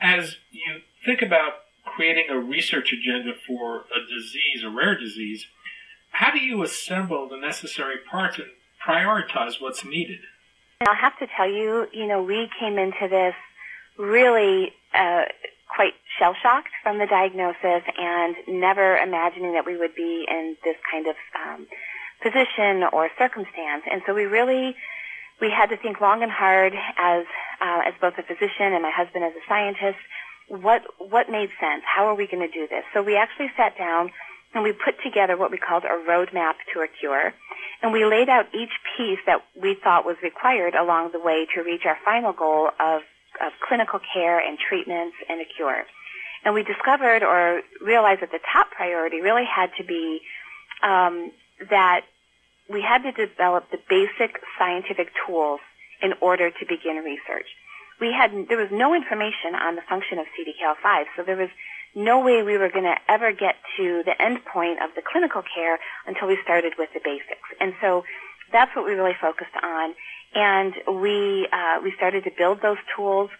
As 0.00 0.36
you 0.52 0.82
think 1.04 1.22
about 1.22 1.66
creating 1.84 2.26
a 2.30 2.38
research 2.38 2.92
agenda 2.92 3.32
for 3.46 3.86
a 3.90 4.00
disease, 4.06 4.62
a 4.64 4.70
rare 4.70 4.96
disease, 4.96 5.46
how 6.16 6.30
do 6.30 6.38
you 6.38 6.62
assemble 6.62 7.28
the 7.28 7.36
necessary 7.36 7.96
parts 8.10 8.38
and 8.38 8.48
prioritize 8.80 9.60
what's 9.60 9.84
needed? 9.84 10.20
I'll 10.80 10.94
have 10.94 11.18
to 11.18 11.26
tell 11.36 11.48
you, 11.48 11.88
you 11.92 12.06
know, 12.06 12.22
we 12.22 12.48
came 12.58 12.78
into 12.78 13.06
this 13.08 13.34
really 13.98 14.72
uh, 14.94 15.24
quite 15.68 15.92
shell 16.18 16.34
shocked 16.42 16.72
from 16.82 16.98
the 16.98 17.06
diagnosis 17.06 17.82
and 17.98 18.34
never 18.48 18.96
imagining 18.96 19.52
that 19.52 19.66
we 19.66 19.76
would 19.76 19.94
be 19.94 20.24
in 20.26 20.56
this 20.64 20.76
kind 20.90 21.06
of 21.06 21.16
um, 21.36 21.66
position 22.22 22.88
or 22.94 23.10
circumstance. 23.18 23.82
And 23.90 24.00
so 24.06 24.14
we 24.14 24.24
really 24.24 24.74
we 25.38 25.50
had 25.50 25.66
to 25.66 25.76
think 25.76 26.00
long 26.00 26.22
and 26.22 26.32
hard 26.32 26.72
as 26.96 27.26
uh, 27.60 27.82
as 27.86 27.92
both 28.00 28.14
a 28.16 28.22
physician 28.22 28.72
and 28.72 28.82
my 28.82 28.90
husband 28.90 29.22
as 29.22 29.32
a 29.34 29.44
scientist. 29.46 30.00
What 30.48 30.82
what 30.96 31.28
made 31.28 31.50
sense? 31.60 31.82
How 31.84 32.06
are 32.06 32.14
we 32.14 32.26
going 32.26 32.40
to 32.40 32.52
do 32.52 32.66
this? 32.68 32.84
So 32.94 33.02
we 33.02 33.16
actually 33.16 33.50
sat 33.54 33.76
down 33.76 34.12
and 34.54 34.62
we 34.62 34.72
put 34.72 35.02
together 35.02 35.36
what 35.36 35.50
we 35.50 35.58
called 35.58 35.84
a 35.84 36.08
roadmap 36.08 36.54
to 36.72 36.80
a 36.80 36.88
cure. 36.88 37.34
And 37.82 37.92
we 37.92 38.04
laid 38.04 38.28
out 38.28 38.46
each 38.54 38.72
piece 38.96 39.18
that 39.26 39.42
we 39.60 39.74
thought 39.74 40.06
was 40.06 40.16
required 40.22 40.74
along 40.74 41.12
the 41.12 41.20
way 41.20 41.46
to 41.54 41.62
reach 41.62 41.84
our 41.84 41.98
final 42.04 42.32
goal 42.32 42.70
of 42.80 43.02
of 43.44 43.52
clinical 43.60 44.00
care 44.14 44.38
and 44.38 44.58
treatments 44.58 45.14
and 45.28 45.40
a 45.40 45.44
cure. 45.44 45.84
And 46.44 46.54
we 46.54 46.62
discovered 46.62 47.22
or 47.22 47.60
realized 47.80 48.22
that 48.22 48.30
the 48.30 48.40
top 48.52 48.70
priority 48.70 49.20
really 49.20 49.44
had 49.44 49.70
to 49.78 49.84
be 49.84 50.20
um, 50.82 51.32
that 51.70 52.02
we 52.68 52.82
had 52.82 53.02
to 53.02 53.12
develop 53.12 53.70
the 53.70 53.78
basic 53.88 54.40
scientific 54.58 55.10
tools 55.26 55.60
in 56.02 56.14
order 56.20 56.50
to 56.50 56.66
begin 56.66 56.96
research. 56.96 57.46
We 58.00 58.12
had 58.12 58.48
there 58.48 58.58
was 58.58 58.70
no 58.70 58.94
information 58.94 59.54
on 59.54 59.74
the 59.74 59.82
function 59.88 60.18
of 60.18 60.26
CDKL5, 60.38 61.04
so 61.16 61.22
there 61.22 61.36
was 61.36 61.48
no 61.96 62.20
way 62.20 62.44
we 62.44 62.58
were 62.58 62.68
going 62.68 62.84
to 62.84 62.96
ever 63.08 63.32
get 63.32 63.56
to 63.76 64.02
the 64.04 64.14
end 64.22 64.44
point 64.44 64.78
of 64.82 64.90
the 64.94 65.02
clinical 65.02 65.42
care 65.42 65.80
until 66.06 66.28
we 66.28 66.38
started 66.44 66.74
with 66.78 66.90
the 66.94 67.00
basics. 67.02 67.48
And 67.60 67.72
so 67.80 68.04
that's 68.52 68.70
what 68.76 68.84
we 68.84 68.92
really 68.92 69.16
focused 69.20 69.56
on 69.60 69.94
and 70.36 70.74
we 70.86 71.48
uh, 71.50 71.80
we 71.82 71.92
started 71.96 72.24
to 72.24 72.30
build 72.36 72.60
those 72.60 72.76
tools 72.94 73.30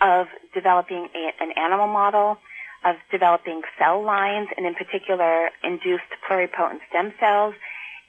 of 0.00 0.26
developing 0.54 1.08
a, 1.14 1.42
an 1.42 1.52
animal 1.52 1.86
model, 1.86 2.38
of 2.84 2.96
developing 3.10 3.62
cell 3.78 4.02
lines, 4.02 4.48
and 4.56 4.66
in 4.66 4.74
particular 4.74 5.50
induced 5.62 6.08
pluripotent 6.28 6.80
stem 6.88 7.12
cells, 7.20 7.54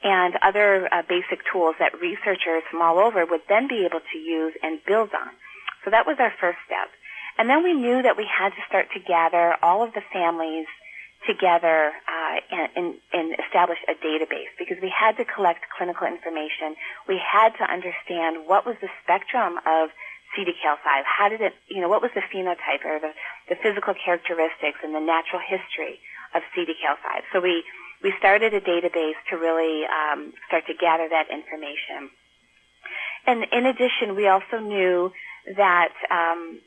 and 0.03 0.35
other 0.41 0.87
uh, 0.93 1.01
basic 1.07 1.39
tools 1.51 1.75
that 1.79 1.99
researchers 1.99 2.63
from 2.71 2.81
all 2.81 2.99
over 2.99 3.25
would 3.25 3.41
then 3.49 3.67
be 3.67 3.85
able 3.85 3.99
to 4.13 4.17
use 4.17 4.53
and 4.63 4.79
build 4.87 5.09
on. 5.13 5.29
So 5.83 5.91
that 5.91 6.05
was 6.05 6.17
our 6.19 6.31
first 6.39 6.59
step. 6.65 6.89
And 7.39 7.49
then 7.49 7.63
we 7.63 7.71
knew 7.73 8.03
that 8.03 8.17
we 8.17 8.27
had 8.27 8.49
to 8.49 8.61
start 8.67 8.91
to 8.93 8.99
gather 8.99 9.55
all 9.63 9.81
of 9.81 9.93
the 9.93 10.03
families 10.11 10.67
together 11.25 11.91
uh, 12.03 12.35
and, 12.51 12.67
and, 12.75 12.87
and 13.13 13.35
establish 13.39 13.79
a 13.87 13.95
database 13.95 14.51
because 14.59 14.75
we 14.81 14.91
had 14.91 15.15
to 15.17 15.23
collect 15.23 15.63
clinical 15.71 16.05
information. 16.05 16.75
We 17.07 17.15
had 17.15 17.55
to 17.59 17.63
understand 17.63 18.43
what 18.45 18.65
was 18.65 18.75
the 18.81 18.91
spectrum 19.03 19.55
of 19.65 19.89
CDKL5. 20.35 21.03
How 21.07 21.29
did 21.29 21.39
it, 21.39 21.53
you 21.67 21.79
know, 21.79 21.87
what 21.87 22.01
was 22.01 22.11
the 22.13 22.21
phenotype 22.27 22.83
or 22.83 22.99
the, 22.99 23.15
the 23.47 23.55
physical 23.55 23.93
characteristics 23.95 24.79
and 24.83 24.93
the 24.93 24.99
natural 24.99 25.39
history 25.39 25.99
of 26.35 26.43
CDKL5? 26.51 27.23
So 27.31 27.39
we, 27.39 27.63
we 28.03 28.13
started 28.19 28.53
a 28.53 28.59
database 28.59 29.19
to 29.31 29.37
really 29.37 29.87
um, 29.87 30.33
start 30.47 30.67
to 30.67 30.73
gather 30.73 31.07
that 31.07 31.31
information. 31.31 32.11
And 33.25 33.47
in 33.51 33.65
addition, 33.65 34.15
we 34.15 34.27
also 34.27 34.59
knew 34.59 35.11
that 35.55 35.93
um, 36.11 36.59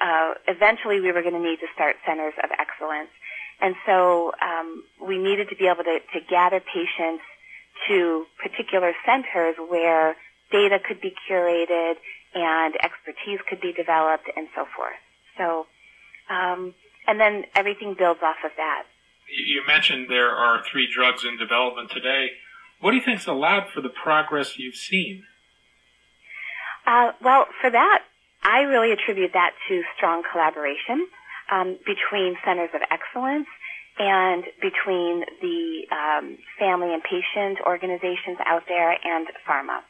uh, 0.00 0.34
eventually 0.46 1.00
we 1.00 1.12
were 1.12 1.22
going 1.22 1.34
to 1.34 1.42
need 1.42 1.60
to 1.60 1.66
start 1.74 1.96
centers 2.06 2.34
of 2.42 2.50
excellence. 2.58 3.10
And 3.60 3.74
so 3.86 4.32
um, 4.40 4.84
we 5.04 5.18
needed 5.18 5.48
to 5.50 5.56
be 5.56 5.66
able 5.66 5.84
to, 5.84 5.98
to 6.12 6.20
gather 6.28 6.60
patients 6.60 7.24
to 7.88 8.26
particular 8.42 8.92
centers 9.04 9.56
where 9.68 10.16
data 10.50 10.78
could 10.78 11.00
be 11.00 11.12
curated 11.28 11.94
and 12.34 12.74
expertise 12.82 13.40
could 13.48 13.60
be 13.60 13.72
developed 13.72 14.28
and 14.36 14.48
so 14.54 14.66
forth. 14.76 14.98
So, 15.36 15.66
um, 16.30 16.74
and 17.06 17.18
then 17.20 17.44
everything 17.54 17.94
builds 17.98 18.20
off 18.22 18.36
of 18.44 18.52
that. 18.56 18.84
You 19.30 19.62
mentioned 19.66 20.06
there 20.08 20.30
are 20.30 20.62
three 20.70 20.88
drugs 20.92 21.24
in 21.24 21.36
development 21.36 21.90
today. 21.90 22.28
What 22.80 22.92
do 22.92 22.96
you 22.96 23.02
think 23.02 23.18
has 23.18 23.26
allowed 23.26 23.68
for 23.74 23.80
the 23.80 23.88
progress 23.88 24.58
you've 24.58 24.76
seen? 24.76 25.24
Uh, 26.86 27.12
well, 27.22 27.46
for 27.60 27.70
that, 27.70 28.04
I 28.42 28.62
really 28.62 28.92
attribute 28.92 29.32
that 29.34 29.52
to 29.68 29.82
strong 29.96 30.22
collaboration 30.30 31.06
um, 31.50 31.78
between 31.84 32.36
centers 32.44 32.70
of 32.74 32.80
excellence 32.90 33.48
and 33.98 34.44
between 34.62 35.24
the 35.42 35.86
um, 35.90 36.38
family 36.58 36.94
and 36.94 37.02
patient 37.02 37.58
organizations 37.66 38.38
out 38.46 38.62
there 38.68 38.92
and 38.92 39.26
pharma. 39.46 39.80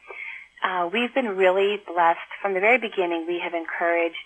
Uh, 0.63 0.89
we've 0.91 1.13
been 1.13 1.37
really 1.37 1.77
blessed 1.87 2.29
from 2.41 2.53
the 2.53 2.59
very 2.59 2.77
beginning. 2.77 3.25
We 3.27 3.39
have 3.39 3.53
encouraged 3.53 4.17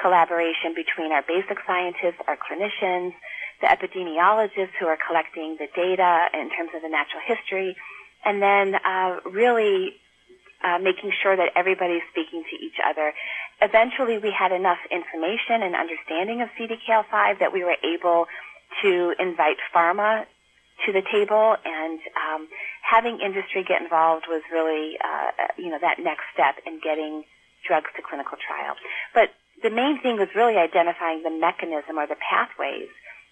collaboration 0.00 0.74
between 0.74 1.12
our 1.12 1.22
basic 1.22 1.58
scientists, 1.66 2.20
our 2.26 2.36
clinicians, 2.36 3.14
the 3.60 3.68
epidemiologists 3.68 4.74
who 4.80 4.86
are 4.86 4.98
collecting 5.06 5.56
the 5.58 5.68
data 5.74 6.28
in 6.34 6.50
terms 6.50 6.70
of 6.74 6.82
the 6.82 6.88
natural 6.88 7.22
history, 7.24 7.76
and 8.24 8.42
then 8.42 8.74
uh, 8.74 9.20
really 9.30 9.96
uh, 10.64 10.78
making 10.78 11.12
sure 11.22 11.36
that 11.36 11.50
everybody's 11.54 12.02
speaking 12.10 12.42
to 12.50 12.56
each 12.56 12.76
other. 12.84 13.12
Eventually, 13.60 14.18
we 14.18 14.30
had 14.30 14.52
enough 14.52 14.78
information 14.90 15.62
and 15.62 15.74
understanding 15.74 16.42
of 16.42 16.48
CDKL5 16.58 17.38
that 17.40 17.52
we 17.52 17.64
were 17.64 17.76
able 17.82 18.26
to 18.82 19.14
invite 19.18 19.56
pharma 19.74 20.26
to 20.84 20.92
the 20.92 21.00
table, 21.00 21.56
and 21.64 22.00
um, 22.20 22.48
having 22.82 23.20
industry 23.20 23.64
get 23.64 23.80
involved 23.80 24.26
was 24.28 24.42
really, 24.52 24.98
uh, 25.02 25.30
you 25.56 25.70
know, 25.70 25.78
that 25.80 25.98
next 25.98 26.24
step 26.34 26.56
in 26.66 26.80
getting 26.84 27.24
drugs 27.66 27.88
to 27.96 28.02
clinical 28.02 28.36
trial. 28.36 28.76
But 29.14 29.30
the 29.62 29.70
main 29.70 30.00
thing 30.02 30.18
was 30.18 30.28
really 30.34 30.56
identifying 30.56 31.22
the 31.22 31.30
mechanism 31.30 31.98
or 31.98 32.06
the 32.06 32.16
pathways 32.20 32.88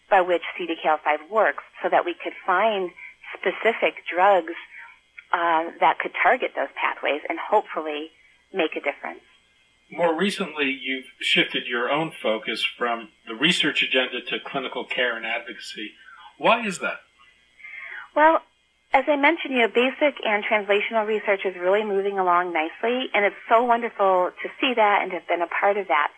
by 0.08 0.22
which 0.22 0.42
CDKL5 0.58 1.30
works 1.30 1.64
so 1.82 1.90
that 1.90 2.04
we 2.04 2.14
could 2.14 2.32
find 2.46 2.90
specific 3.36 4.04
drugs 4.08 4.54
uh, 5.32 5.64
that 5.80 5.98
could 5.98 6.12
target 6.22 6.52
those 6.56 6.72
pathways 6.80 7.20
and 7.28 7.38
hopefully 7.38 8.10
make 8.52 8.76
a 8.76 8.80
difference. 8.80 9.20
More 9.90 10.16
recently, 10.16 10.66
you've 10.66 11.06
shifted 11.20 11.66
your 11.66 11.90
own 11.90 12.10
focus 12.10 12.64
from 12.64 13.10
the 13.26 13.34
research 13.34 13.82
agenda 13.82 14.20
to 14.22 14.38
clinical 14.40 14.84
care 14.84 15.16
and 15.16 15.26
advocacy. 15.26 15.92
Why 16.38 16.66
is 16.66 16.78
that? 16.80 17.00
Well, 18.16 18.40
as 18.92 19.04
I 19.08 19.16
mentioned, 19.16 19.54
you 19.54 19.60
know, 19.60 19.68
basic 19.68 20.14
and 20.24 20.44
translational 20.44 21.06
research 21.06 21.40
is 21.44 21.54
really 21.56 21.84
moving 21.84 22.18
along 22.18 22.52
nicely, 22.52 23.10
and 23.12 23.24
it's 23.24 23.36
so 23.48 23.64
wonderful 23.64 24.30
to 24.42 24.48
see 24.60 24.72
that 24.74 25.02
and 25.02 25.10
to 25.10 25.18
have 25.18 25.28
been 25.28 25.42
a 25.42 25.48
part 25.48 25.76
of 25.76 25.88
that. 25.88 26.08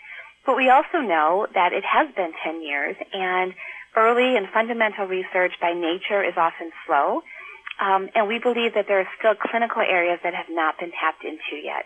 But 0.44 0.56
we 0.56 0.68
also 0.68 0.98
know 1.00 1.46
that 1.54 1.72
it 1.72 1.84
has 1.84 2.14
been 2.14 2.32
10 2.44 2.62
years, 2.62 2.96
and 3.12 3.54
early 3.96 4.36
and 4.36 4.46
fundamental 4.52 5.06
research 5.06 5.54
by 5.60 5.72
nature 5.72 6.22
is 6.22 6.34
often 6.36 6.70
slow, 6.86 7.22
um, 7.80 8.10
and 8.14 8.28
we 8.28 8.38
believe 8.38 8.74
that 8.74 8.86
there 8.88 9.00
are 9.00 9.08
still 9.18 9.34
clinical 9.34 9.82
areas 9.82 10.20
that 10.22 10.34
have 10.34 10.46
not 10.50 10.78
been 10.78 10.92
tapped 10.92 11.24
into 11.24 11.56
yet. 11.64 11.84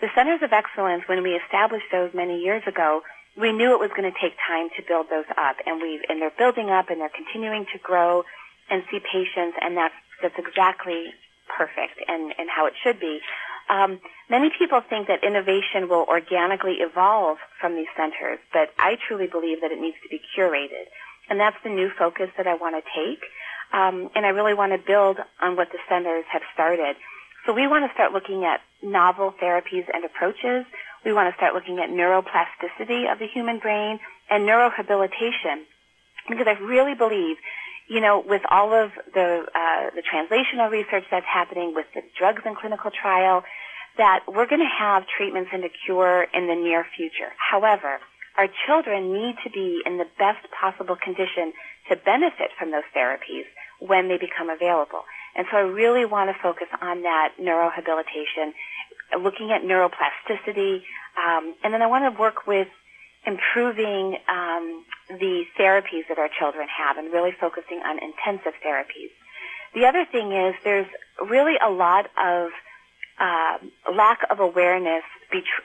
The 0.00 0.08
centers 0.14 0.42
of 0.42 0.52
excellence, 0.52 1.02
when 1.06 1.22
we 1.22 1.34
established 1.34 1.86
those 1.90 2.14
many 2.14 2.38
years 2.38 2.62
ago, 2.66 3.02
we 3.36 3.52
knew 3.52 3.72
it 3.72 3.80
was 3.80 3.90
going 3.90 4.10
to 4.10 4.18
take 4.20 4.34
time 4.46 4.68
to 4.76 4.82
build 4.86 5.06
those 5.10 5.26
up, 5.36 5.56
and 5.66 5.80
we 5.82 6.00
and 6.08 6.20
they're 6.20 6.34
building 6.38 6.70
up 6.70 6.90
and 6.90 7.00
they're 7.00 7.10
continuing 7.14 7.66
to 7.72 7.78
grow 7.78 8.24
and 8.70 8.82
see 8.90 9.00
patients, 9.00 9.56
and 9.60 9.76
that's 9.76 9.94
that's 10.22 10.38
exactly 10.38 11.14
perfect 11.50 11.98
and 12.06 12.32
and 12.38 12.48
how 12.50 12.66
it 12.66 12.74
should 12.82 13.00
be. 13.00 13.20
Um, 13.68 14.00
many 14.30 14.50
people 14.56 14.80
think 14.80 15.08
that 15.08 15.22
innovation 15.24 15.88
will 15.88 16.06
organically 16.08 16.78
evolve 16.80 17.38
from 17.60 17.74
these 17.74 17.90
centers, 17.96 18.38
but 18.52 18.70
I 18.78 18.96
truly 19.06 19.26
believe 19.26 19.60
that 19.60 19.70
it 19.72 19.80
needs 19.80 19.96
to 20.02 20.08
be 20.08 20.20
curated, 20.36 20.86
and 21.28 21.38
that's 21.38 21.56
the 21.62 21.70
new 21.70 21.90
focus 21.98 22.30
that 22.36 22.46
I 22.46 22.54
want 22.54 22.76
to 22.76 22.82
take. 22.94 23.22
Um, 23.72 24.08
and 24.14 24.24
I 24.24 24.30
really 24.30 24.54
want 24.54 24.72
to 24.72 24.78
build 24.78 25.18
on 25.42 25.56
what 25.56 25.68
the 25.70 25.78
centers 25.88 26.24
have 26.32 26.42
started. 26.54 26.96
So 27.48 27.54
we 27.54 27.66
want 27.66 27.88
to 27.88 27.94
start 27.94 28.12
looking 28.12 28.44
at 28.44 28.60
novel 28.82 29.32
therapies 29.42 29.88
and 29.90 30.04
approaches. 30.04 30.66
We 31.02 31.14
want 31.14 31.32
to 31.32 31.36
start 31.38 31.54
looking 31.54 31.78
at 31.78 31.88
neuroplasticity 31.88 33.10
of 33.10 33.18
the 33.18 33.26
human 33.26 33.58
brain 33.58 34.00
and 34.28 34.46
neurohabilitation 34.46 35.64
because 36.28 36.46
I 36.46 36.60
really 36.60 36.92
believe, 36.92 37.38
you 37.88 38.02
know, 38.02 38.20
with 38.20 38.42
all 38.50 38.74
of 38.74 38.90
the 39.14 39.46
uh, 39.48 39.90
the 39.96 40.02
translational 40.02 40.70
research 40.70 41.04
that's 41.10 41.24
happening 41.24 41.72
with 41.74 41.86
the 41.94 42.02
drugs 42.18 42.42
in 42.44 42.54
clinical 42.54 42.90
trial, 42.90 43.44
that 43.96 44.24
we're 44.28 44.46
going 44.46 44.60
to 44.60 44.76
have 44.78 45.06
treatments 45.06 45.48
and 45.50 45.64
a 45.64 45.70
cure 45.86 46.26
in 46.34 46.48
the 46.48 46.54
near 46.54 46.84
future. 46.98 47.32
However, 47.38 47.98
our 48.36 48.48
children 48.66 49.14
need 49.14 49.36
to 49.44 49.48
be 49.48 49.80
in 49.86 49.96
the 49.96 50.06
best 50.18 50.44
possible 50.52 50.96
condition 51.02 51.54
to 51.88 51.96
benefit 51.96 52.50
from 52.58 52.72
those 52.72 52.84
therapies 52.94 53.48
when 53.80 54.08
they 54.08 54.18
become 54.18 54.50
available. 54.50 55.04
And 55.38 55.46
so 55.52 55.56
I 55.56 55.60
really 55.60 56.04
want 56.04 56.34
to 56.34 56.42
focus 56.42 56.66
on 56.82 57.02
that 57.02 57.34
neurohabilitation, 57.40 58.52
looking 59.22 59.52
at 59.52 59.62
neuroplasticity, 59.62 60.82
um, 61.16 61.54
and 61.62 61.72
then 61.72 61.80
I 61.80 61.86
want 61.86 62.12
to 62.12 62.20
work 62.20 62.46
with 62.46 62.66
improving 63.24 64.18
um, 64.28 64.84
the 65.08 65.44
therapies 65.58 66.08
that 66.08 66.18
our 66.18 66.28
children 66.28 66.66
have 66.68 66.96
and 66.96 67.12
really 67.12 67.32
focusing 67.40 67.78
on 67.86 67.98
intensive 68.02 68.54
therapies. 68.66 69.14
The 69.74 69.86
other 69.86 70.04
thing 70.04 70.32
is 70.32 70.54
there's 70.64 70.88
really 71.24 71.54
a 71.64 71.70
lot 71.70 72.06
of 72.22 72.50
uh, 73.20 73.58
lack 73.94 74.20
of 74.30 74.40
awareness 74.40 75.04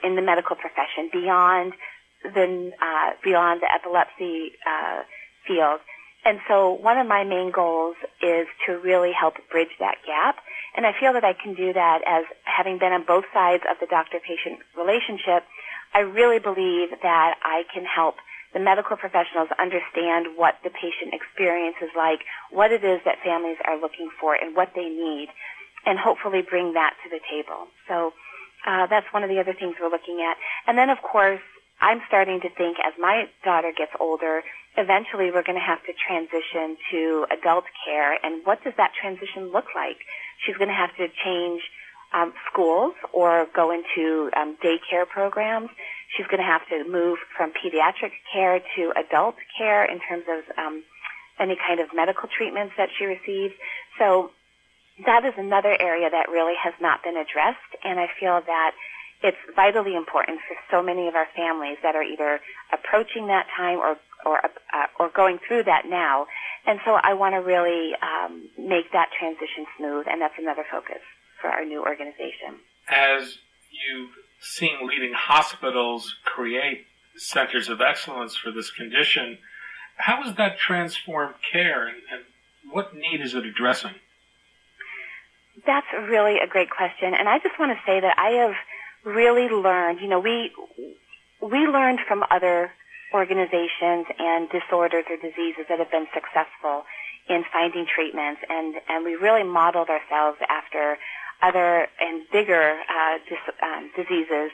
in 0.04 0.14
the 0.14 0.22
medical 0.22 0.54
profession 0.54 1.10
beyond 1.12 1.72
the 2.22 2.72
uh, 2.80 3.10
beyond 3.24 3.60
the 3.60 3.72
epilepsy 3.72 4.52
uh, 4.66 5.02
field. 5.46 5.80
And 6.24 6.40
so 6.48 6.72
one 6.72 6.98
of 6.98 7.06
my 7.06 7.24
main 7.24 7.50
goals 7.50 7.96
is 8.22 8.46
to 8.66 8.78
really 8.78 9.12
help 9.12 9.34
bridge 9.50 9.76
that 9.78 9.96
gap. 10.06 10.36
And 10.76 10.86
I 10.86 10.92
feel 10.98 11.12
that 11.12 11.24
I 11.24 11.34
can 11.34 11.54
do 11.54 11.72
that 11.72 12.00
as 12.06 12.24
having 12.44 12.78
been 12.78 12.92
on 12.92 13.04
both 13.06 13.24
sides 13.32 13.62
of 13.70 13.76
the 13.78 13.86
doctor-patient 13.86 14.60
relationship. 14.76 15.44
I 15.92 16.00
really 16.00 16.38
believe 16.40 16.90
that 17.02 17.36
I 17.42 17.64
can 17.72 17.84
help 17.84 18.16
the 18.54 18.60
medical 18.60 18.96
professionals 18.96 19.48
understand 19.60 20.36
what 20.36 20.56
the 20.64 20.70
patient 20.70 21.12
experience 21.12 21.76
is 21.82 21.90
like, 21.96 22.20
what 22.50 22.72
it 22.72 22.84
is 22.84 23.00
that 23.04 23.18
families 23.24 23.58
are 23.66 23.78
looking 23.80 24.10
for, 24.20 24.34
and 24.34 24.56
what 24.56 24.70
they 24.74 24.88
need, 24.88 25.28
and 25.84 25.98
hopefully 25.98 26.42
bring 26.42 26.74
that 26.74 26.94
to 27.02 27.10
the 27.10 27.20
table. 27.30 27.66
So 27.88 28.12
uh, 28.66 28.86
that's 28.86 29.06
one 29.12 29.22
of 29.22 29.28
the 29.28 29.38
other 29.40 29.52
things 29.52 29.74
we're 29.80 29.90
looking 29.90 30.24
at. 30.24 30.36
And 30.66 30.78
then, 30.78 30.88
of 30.88 31.02
course, 31.02 31.42
I'm 31.80 32.00
starting 32.06 32.40
to 32.40 32.48
think 32.48 32.78
as 32.78 32.94
my 32.98 33.28
daughter 33.44 33.72
gets 33.76 33.92
older, 34.00 34.42
eventually 34.76 35.30
we're 35.30 35.42
going 35.42 35.58
to 35.58 35.64
have 35.64 35.82
to 35.84 35.92
transition 35.94 36.76
to 36.90 37.26
adult 37.30 37.64
care. 37.84 38.18
And 38.24 38.44
what 38.44 38.62
does 38.64 38.74
that 38.76 38.92
transition 39.00 39.52
look 39.52 39.66
like? 39.74 39.98
She's 40.44 40.56
going 40.56 40.68
to 40.68 40.74
have 40.74 40.94
to 40.96 41.08
change 41.24 41.62
um, 42.12 42.32
schools 42.50 42.94
or 43.12 43.46
go 43.54 43.70
into 43.70 44.30
um, 44.36 44.56
daycare 44.62 45.06
programs. 45.08 45.70
She's 46.16 46.26
going 46.26 46.38
to 46.38 46.46
have 46.46 46.66
to 46.68 46.84
move 46.88 47.18
from 47.36 47.52
pediatric 47.52 48.12
care 48.32 48.60
to 48.76 48.92
adult 48.96 49.36
care 49.58 49.84
in 49.84 50.00
terms 50.00 50.24
of 50.28 50.58
um, 50.58 50.82
any 51.38 51.56
kind 51.56 51.80
of 51.80 51.88
medical 51.94 52.28
treatments 52.28 52.74
that 52.78 52.88
she 52.96 53.04
receives. 53.04 53.54
So 53.98 54.30
that 55.06 55.24
is 55.24 55.34
another 55.36 55.74
area 55.78 56.08
that 56.08 56.28
really 56.30 56.54
has 56.62 56.74
not 56.80 57.02
been 57.02 57.16
addressed, 57.16 57.74
and 57.82 57.98
I 57.98 58.06
feel 58.20 58.40
that 58.46 58.72
it's 59.22 59.38
vitally 59.56 59.96
important 59.96 60.38
for 60.46 60.54
so 60.70 60.82
many 60.82 61.08
of 61.08 61.14
our 61.14 61.26
families 61.34 61.78
that 61.82 61.96
are 61.96 62.02
either 62.02 62.40
approaching 62.72 63.26
that 63.28 63.46
time 63.56 63.78
or 63.78 63.96
or 64.24 64.38
uh, 64.44 64.86
or 64.98 65.10
going 65.10 65.38
through 65.46 65.64
that 65.64 65.84
now. 65.88 66.26
And 66.66 66.80
so 66.84 66.92
I 67.02 67.14
want 67.14 67.34
to 67.34 67.38
really 67.38 67.92
um, 68.02 68.48
make 68.58 68.92
that 68.92 69.10
transition 69.18 69.66
smooth, 69.76 70.06
and 70.08 70.20
that's 70.20 70.34
another 70.38 70.64
focus 70.70 71.02
for 71.40 71.48
our 71.48 71.64
new 71.64 71.82
organization. 71.82 72.60
As 72.88 73.38
you've 73.70 74.10
seen 74.40 74.86
leading 74.86 75.12
hospitals 75.14 76.14
create 76.24 76.86
centers 77.16 77.68
of 77.68 77.80
excellence 77.80 78.34
for 78.34 78.50
this 78.50 78.70
condition, 78.70 79.38
how 79.96 80.22
has 80.22 80.36
that 80.36 80.58
transformed 80.58 81.34
care, 81.52 81.86
and, 81.86 81.98
and 82.10 82.22
what 82.72 82.94
need 82.94 83.20
is 83.20 83.34
it 83.34 83.44
addressing? 83.44 83.94
That's 85.66 85.86
really 86.08 86.38
a 86.38 86.46
great 86.46 86.70
question, 86.70 87.14
and 87.14 87.28
I 87.28 87.38
just 87.38 87.58
want 87.58 87.72
to 87.72 87.78
say 87.86 88.00
that 88.00 88.18
I 88.18 88.30
have 88.30 88.54
really 89.04 89.48
learned, 89.48 90.00
you 90.00 90.08
know, 90.08 90.18
we, 90.18 90.50
we 91.40 91.58
learned 91.66 92.00
from 92.08 92.24
other 92.30 92.72
organizations 93.14 94.06
and 94.18 94.50
disorders 94.50 95.04
or 95.08 95.16
diseases 95.16 95.64
that 95.68 95.78
have 95.78 95.90
been 95.90 96.06
successful 96.12 96.82
in 97.28 97.44
finding 97.52 97.86
treatments. 97.86 98.42
And, 98.50 98.74
and 98.88 99.04
we 99.04 99.14
really 99.14 99.44
modeled 99.44 99.88
ourselves 99.88 100.38
after 100.50 100.98
other 101.40 101.86
and 102.00 102.22
bigger 102.32 102.76
uh, 102.90 103.18
dis, 103.28 103.38
um, 103.62 103.90
diseases. 103.96 104.50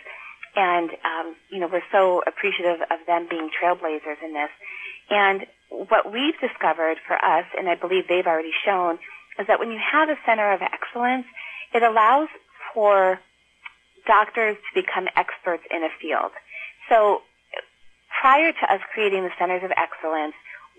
And 0.54 0.90
um, 1.04 1.34
you 1.48 1.58
know 1.58 1.68
we're 1.72 1.86
so 1.90 2.22
appreciative 2.26 2.80
of 2.90 2.98
them 3.06 3.26
being 3.30 3.50
trailblazers 3.50 4.22
in 4.22 4.34
this. 4.34 4.50
And 5.08 5.46
what 5.70 6.12
we've 6.12 6.38
discovered 6.40 6.98
for 7.06 7.16
us 7.16 7.46
and 7.56 7.68
I 7.68 7.76
believe 7.76 8.08
they've 8.08 8.26
already 8.26 8.52
shown 8.64 8.98
is 9.38 9.46
that 9.46 9.58
when 9.58 9.70
you 9.70 9.78
have 9.78 10.08
a 10.08 10.18
center 10.26 10.52
of 10.52 10.60
excellence 10.60 11.26
it 11.72 11.82
allows 11.82 12.28
for 12.74 13.20
doctors 14.06 14.56
to 14.56 14.82
become 14.82 15.06
experts 15.16 15.62
in 15.70 15.84
a 15.84 15.88
field. 16.00 16.32
So 16.88 17.22
prior 18.20 18.52
to 18.52 18.64
us 18.72 18.80
creating 18.92 19.22
the 19.24 19.30
centers 19.38 19.64
of 19.64 19.72
excellence, 19.76 20.34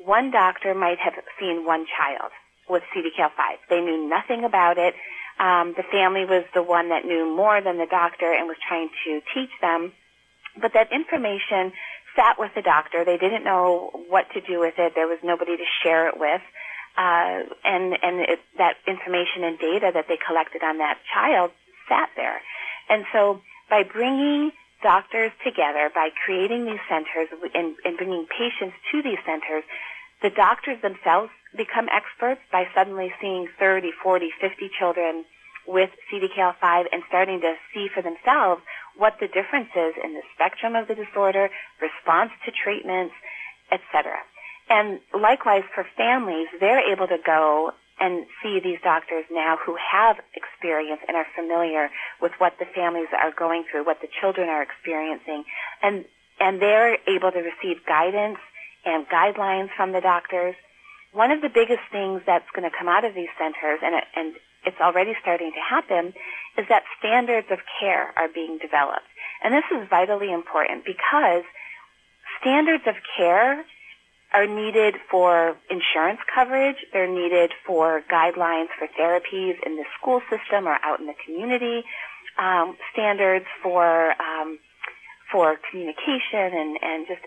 one 0.05 0.31
doctor 0.31 0.73
might 0.73 0.99
have 0.99 1.13
seen 1.39 1.65
one 1.65 1.85
child 1.97 2.31
with 2.69 2.83
CDKL5. 2.95 3.57
They 3.69 3.81
knew 3.81 4.07
nothing 4.07 4.43
about 4.45 4.77
it. 4.77 4.93
Um, 5.39 5.73
the 5.75 5.83
family 5.91 6.25
was 6.25 6.45
the 6.53 6.61
one 6.61 6.89
that 6.89 7.03
knew 7.05 7.35
more 7.35 7.61
than 7.61 7.77
the 7.77 7.87
doctor 7.89 8.31
and 8.31 8.47
was 8.47 8.57
trying 8.67 8.89
to 9.05 9.21
teach 9.33 9.49
them. 9.59 9.91
But 10.59 10.73
that 10.73 10.91
information 10.91 11.73
sat 12.15 12.37
with 12.37 12.51
the 12.53 12.61
doctor. 12.61 13.05
They 13.05 13.17
didn't 13.17 13.43
know 13.43 13.89
what 14.09 14.25
to 14.33 14.41
do 14.41 14.59
with 14.59 14.75
it. 14.77 14.93
There 14.95 15.07
was 15.07 15.19
nobody 15.23 15.57
to 15.57 15.65
share 15.81 16.09
it 16.09 16.19
with. 16.19 16.41
Uh, 16.97 17.47
and 17.63 17.97
and 18.03 18.19
it, 18.19 18.39
that 18.57 18.75
information 18.85 19.45
and 19.45 19.57
data 19.57 19.91
that 19.93 20.05
they 20.09 20.17
collected 20.17 20.61
on 20.61 20.79
that 20.79 20.99
child 21.13 21.51
sat 21.87 22.09
there. 22.17 22.41
And 22.89 23.05
so 23.13 23.41
by 23.69 23.83
bringing 23.83 24.51
doctors 24.81 25.31
together, 25.43 25.89
by 25.93 26.09
creating 26.25 26.65
these 26.65 26.79
centers 26.89 27.29
and, 27.53 27.75
and 27.85 27.97
bringing 27.97 28.25
patients 28.27 28.75
to 28.91 29.01
these 29.01 29.19
centers, 29.25 29.63
the 30.21 30.29
doctors 30.29 30.81
themselves 30.81 31.31
become 31.55 31.87
experts 31.91 32.41
by 32.51 32.67
suddenly 32.75 33.13
seeing 33.19 33.47
30, 33.59 33.91
40, 34.03 34.29
50 34.39 34.69
children 34.77 35.25
with 35.67 35.89
CDKL5 36.11 36.85
and 36.91 37.03
starting 37.07 37.41
to 37.41 37.55
see 37.73 37.87
for 37.93 38.01
themselves 38.01 38.61
what 38.97 39.15
the 39.19 39.27
difference 39.27 39.69
is 39.75 39.93
in 40.03 40.13
the 40.13 40.21
spectrum 40.35 40.75
of 40.75 40.87
the 40.87 40.95
disorder, 40.95 41.49
response 41.81 42.31
to 42.45 42.51
treatments, 42.51 43.13
etc. 43.71 44.13
And 44.69 44.99
likewise 45.13 45.63
for 45.73 45.85
families, 45.97 46.47
they're 46.59 46.91
able 46.91 47.07
to 47.07 47.17
go 47.25 47.71
and 48.01 48.25
see 48.41 48.59
these 48.59 48.79
doctors 48.83 49.25
now 49.31 49.57
who 49.63 49.77
have 49.77 50.17
experience 50.33 51.01
and 51.07 51.15
are 51.15 51.27
familiar 51.35 51.89
with 52.19 52.31
what 52.39 52.53
the 52.57 52.65
families 52.65 53.07
are 53.13 53.31
going 53.31 53.63
through, 53.69 53.85
what 53.85 54.01
the 54.01 54.09
children 54.19 54.49
are 54.49 54.63
experiencing, 54.63 55.43
and 55.83 56.05
and 56.39 56.59
they're 56.59 56.97
able 57.07 57.31
to 57.31 57.39
receive 57.39 57.85
guidance 57.85 58.39
and 58.83 59.07
guidelines 59.07 59.69
from 59.77 59.91
the 59.91 60.01
doctors. 60.01 60.55
One 61.13 61.29
of 61.29 61.41
the 61.41 61.49
biggest 61.49 61.85
things 61.91 62.21
that's 62.25 62.49
going 62.55 62.67
to 62.69 62.75
come 62.75 62.89
out 62.89 63.05
of 63.05 63.13
these 63.13 63.29
centers, 63.37 63.79
and 63.83 63.93
and 64.15 64.33
it's 64.65 64.81
already 64.81 65.13
starting 65.21 65.51
to 65.53 65.61
happen, 65.61 66.13
is 66.57 66.65
that 66.69 66.83
standards 66.97 67.47
of 67.51 67.59
care 67.79 68.11
are 68.17 68.27
being 68.33 68.57
developed. 68.57 69.05
And 69.43 69.53
this 69.53 69.65
is 69.71 69.87
vitally 69.89 70.31
important 70.33 70.85
because 70.85 71.43
standards 72.41 72.83
of 72.87 72.95
care 73.15 73.63
are 74.33 74.47
needed 74.47 74.95
for 75.09 75.57
insurance 75.69 76.19
coverage. 76.33 76.77
They're 76.93 77.07
needed 77.07 77.51
for 77.65 78.01
guidelines 78.11 78.67
for 78.77 78.87
therapies 78.99 79.55
in 79.65 79.75
the 79.75 79.85
school 79.99 80.21
system 80.29 80.67
or 80.67 80.77
out 80.83 80.99
in 80.99 81.07
the 81.07 81.15
community. 81.25 81.83
Um, 82.39 82.77
standards 82.93 83.45
for 83.61 84.11
um, 84.11 84.57
for 85.31 85.57
communication 85.69 86.57
and 86.57 86.77
and 86.81 87.07
just 87.07 87.21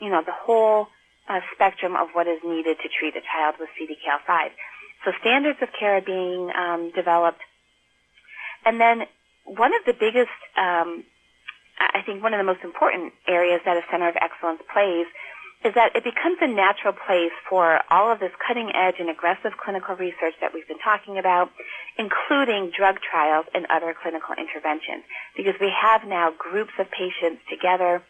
you 0.00 0.10
know 0.10 0.22
the 0.24 0.32
whole 0.32 0.88
uh, 1.28 1.40
spectrum 1.54 1.96
of 1.96 2.08
what 2.12 2.26
is 2.26 2.40
needed 2.44 2.76
to 2.82 2.88
treat 2.88 3.16
a 3.16 3.22
child 3.22 3.54
with 3.58 3.68
CDKL5. 3.80 4.50
So 5.04 5.12
standards 5.20 5.58
of 5.62 5.68
care 5.78 5.96
are 5.96 6.00
being 6.00 6.50
um, 6.54 6.92
developed. 6.94 7.40
And 8.64 8.80
then 8.80 9.02
one 9.44 9.74
of 9.74 9.84
the 9.86 9.92
biggest, 9.92 10.30
um, 10.56 11.04
I 11.78 12.02
think 12.06 12.22
one 12.22 12.34
of 12.34 12.38
the 12.38 12.44
most 12.44 12.62
important 12.62 13.12
areas 13.26 13.60
that 13.64 13.76
a 13.76 13.82
center 13.90 14.08
of 14.08 14.16
excellence 14.20 14.60
plays 14.72 15.06
is 15.64 15.74
that 15.74 15.94
it 15.94 16.02
becomes 16.02 16.38
a 16.40 16.48
natural 16.48 16.92
place 16.92 17.32
for 17.48 17.80
all 17.90 18.10
of 18.10 18.18
this 18.18 18.32
cutting 18.46 18.72
edge 18.74 18.96
and 18.98 19.08
aggressive 19.08 19.52
clinical 19.62 19.94
research 19.94 20.34
that 20.40 20.52
we've 20.52 20.66
been 20.66 20.82
talking 20.82 21.18
about, 21.18 21.50
including 21.98 22.72
drug 22.76 22.98
trials 22.98 23.46
and 23.54 23.66
other 23.70 23.94
clinical 23.94 24.34
interventions. 24.34 25.04
Because 25.36 25.54
we 25.60 25.70
have 25.70 26.02
now 26.04 26.32
groups 26.36 26.72
of 26.78 26.90
patients 26.90 27.42
together 27.48 28.02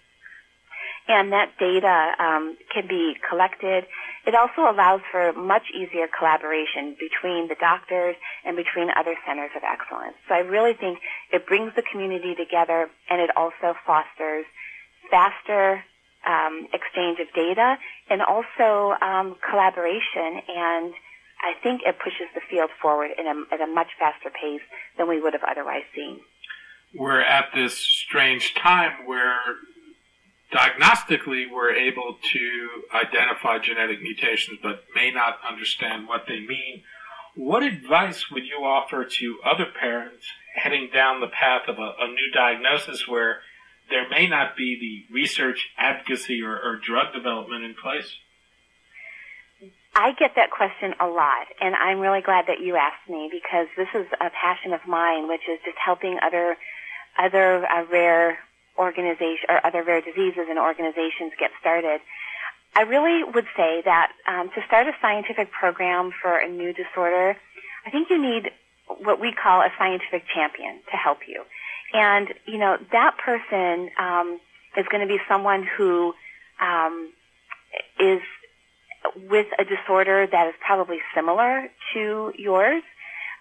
and 1.08 1.32
that 1.32 1.50
data 1.58 2.12
um, 2.18 2.56
can 2.72 2.86
be 2.86 3.16
collected. 3.28 3.84
It 4.24 4.34
also 4.34 4.70
allows 4.70 5.00
for 5.10 5.32
much 5.32 5.64
easier 5.74 6.06
collaboration 6.06 6.96
between 6.98 7.48
the 7.48 7.56
doctors 7.58 8.14
and 8.44 8.56
between 8.56 8.88
other 8.96 9.16
centers 9.26 9.50
of 9.56 9.62
excellence. 9.66 10.14
So 10.28 10.34
I 10.34 10.40
really 10.40 10.74
think 10.74 11.00
it 11.32 11.46
brings 11.46 11.74
the 11.74 11.82
community 11.82 12.34
together 12.34 12.88
and 13.10 13.20
it 13.20 13.30
also 13.36 13.74
fosters 13.84 14.46
faster 15.10 15.84
um, 16.26 16.68
exchange 16.72 17.18
of 17.20 17.32
data 17.34 17.76
and 18.10 18.22
also 18.22 18.94
um, 19.02 19.36
collaboration 19.48 20.42
and 20.48 20.94
I 21.42 21.54
think 21.60 21.82
it 21.84 21.96
pushes 21.98 22.30
the 22.34 22.40
field 22.48 22.70
forward 22.80 23.10
a, 23.18 23.54
at 23.54 23.60
a 23.60 23.66
much 23.66 23.88
faster 23.98 24.30
pace 24.30 24.62
than 24.96 25.08
we 25.08 25.20
would 25.20 25.32
have 25.32 25.42
otherwise 25.42 25.82
seen. 25.94 26.20
We're 26.94 27.20
at 27.20 27.46
this 27.54 27.76
strange 27.76 28.54
time 28.54 29.06
where 29.06 29.40
diagnostically 30.52 31.46
we're 31.50 31.74
able 31.74 32.16
to 32.32 32.68
identify 32.94 33.58
genetic 33.58 34.02
mutations 34.02 34.58
but 34.62 34.84
may 34.94 35.10
not 35.10 35.38
understand 35.48 36.06
what 36.06 36.24
they 36.28 36.40
mean. 36.40 36.82
What 37.34 37.62
advice 37.62 38.30
would 38.30 38.44
you 38.44 38.64
offer 38.64 39.04
to 39.04 39.38
other 39.44 39.66
parents 39.80 40.26
heading 40.54 40.90
down 40.92 41.20
the 41.20 41.28
path 41.28 41.62
of 41.66 41.78
a, 41.78 41.94
a 41.98 42.08
new 42.08 42.30
diagnosis 42.32 43.08
where 43.08 43.40
there 43.92 44.08
may 44.08 44.26
not 44.26 44.56
be 44.56 44.80
the 44.80 45.14
research, 45.14 45.68
advocacy, 45.76 46.42
or, 46.42 46.56
or 46.56 46.80
drug 46.82 47.12
development 47.12 47.62
in 47.62 47.74
place? 47.74 48.16
I 49.94 50.12
get 50.18 50.32
that 50.36 50.50
question 50.50 50.94
a 50.98 51.06
lot, 51.06 51.46
and 51.60 51.74
I'm 51.74 52.00
really 52.00 52.22
glad 52.22 52.46
that 52.48 52.60
you 52.60 52.76
asked 52.76 53.08
me 53.08 53.28
because 53.30 53.68
this 53.76 53.88
is 53.94 54.06
a 54.18 54.30
passion 54.30 54.72
of 54.72 54.80
mine, 54.88 55.28
which 55.28 55.42
is 55.46 55.60
just 55.64 55.76
helping 55.76 56.18
other 56.24 56.56
other 57.18 57.66
uh, 57.66 57.84
rare 57.92 58.38
organization 58.78 59.44
or 59.50 59.60
other 59.66 59.82
rare 59.82 60.00
diseases 60.00 60.48
and 60.48 60.58
organizations 60.58 61.36
get 61.38 61.50
started. 61.60 62.00
I 62.74 62.82
really 62.88 63.22
would 63.22 63.44
say 63.54 63.82
that 63.84 64.12
um, 64.26 64.48
to 64.54 64.64
start 64.66 64.86
a 64.86 64.92
scientific 65.02 65.52
program 65.52 66.10
for 66.22 66.38
a 66.38 66.48
new 66.48 66.72
disorder, 66.72 67.36
I 67.84 67.90
think 67.90 68.08
you 68.08 68.16
need 68.16 68.50
what 69.04 69.20
we 69.20 69.30
call 69.30 69.60
a 69.60 69.68
scientific 69.76 70.24
champion 70.34 70.80
to 70.90 70.96
help 70.96 71.18
you. 71.28 71.44
And, 71.92 72.28
you 72.46 72.58
know, 72.58 72.78
that 72.92 73.16
person 73.18 73.90
um, 73.98 74.40
is 74.76 74.86
going 74.90 75.06
to 75.06 75.12
be 75.12 75.20
someone 75.28 75.66
who 75.76 76.14
um, 76.60 77.12
is 78.00 78.20
with 79.28 79.46
a 79.58 79.64
disorder 79.64 80.26
that 80.30 80.48
is 80.48 80.54
probably 80.64 80.98
similar 81.14 81.68
to 81.92 82.32
yours 82.38 82.82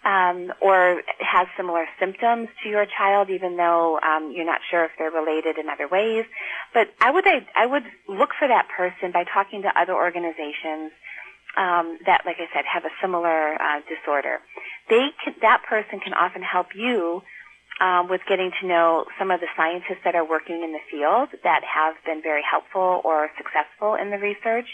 um, 0.04 0.52
or 0.62 1.02
has 1.20 1.48
similar 1.56 1.86
symptoms 2.00 2.50
to 2.64 2.70
your 2.70 2.86
child, 2.86 3.30
even 3.30 3.56
though 3.58 4.00
um, 4.00 4.32
you're 4.36 4.46
not 4.46 4.62
sure 4.70 4.86
if 4.86 4.92
they're 4.98 5.12
related 5.12 5.58
in 5.58 5.70
other 5.70 5.88
ways. 5.88 6.26
But 6.74 6.90
I 7.00 7.12
would 7.12 7.28
I, 7.28 7.46
I 7.56 7.66
would 7.66 7.84
look 8.08 8.32
for 8.38 8.48
that 8.48 8.68
person 8.76 9.12
by 9.12 9.24
talking 9.24 9.62
to 9.62 9.80
other 9.80 9.94
organizations 9.94 10.92
um, 11.58 12.00
that, 12.06 12.24
like 12.26 12.38
I 12.40 12.48
said, 12.54 12.66
have 12.66 12.86
a 12.86 12.90
similar 13.02 13.62
uh, 13.62 13.82
disorder. 13.88 14.40
They 14.90 15.10
can, 15.24 15.36
that 15.42 15.64
person 15.68 16.00
can 16.00 16.14
often 16.14 16.42
help 16.42 16.68
you 16.76 17.22
um, 17.82 18.08
with 18.08 18.22
getting 18.30 18.52
to 18.62 18.68
know 18.68 19.06
some 19.18 19.32
of 19.32 19.42
the 19.42 19.48
scientists 19.58 20.06
that 20.06 20.16
are 20.16 20.24
working 20.24 20.64
in 20.64 20.72
the 20.72 20.84
field 20.90 21.30
that 21.44 21.62
have 21.66 21.96
been 22.06 22.22
very 22.22 22.44
helpful 22.46 23.02
or 23.04 23.30
successful 23.38 23.96
in 23.96 24.12
the 24.12 24.18
research 24.18 24.68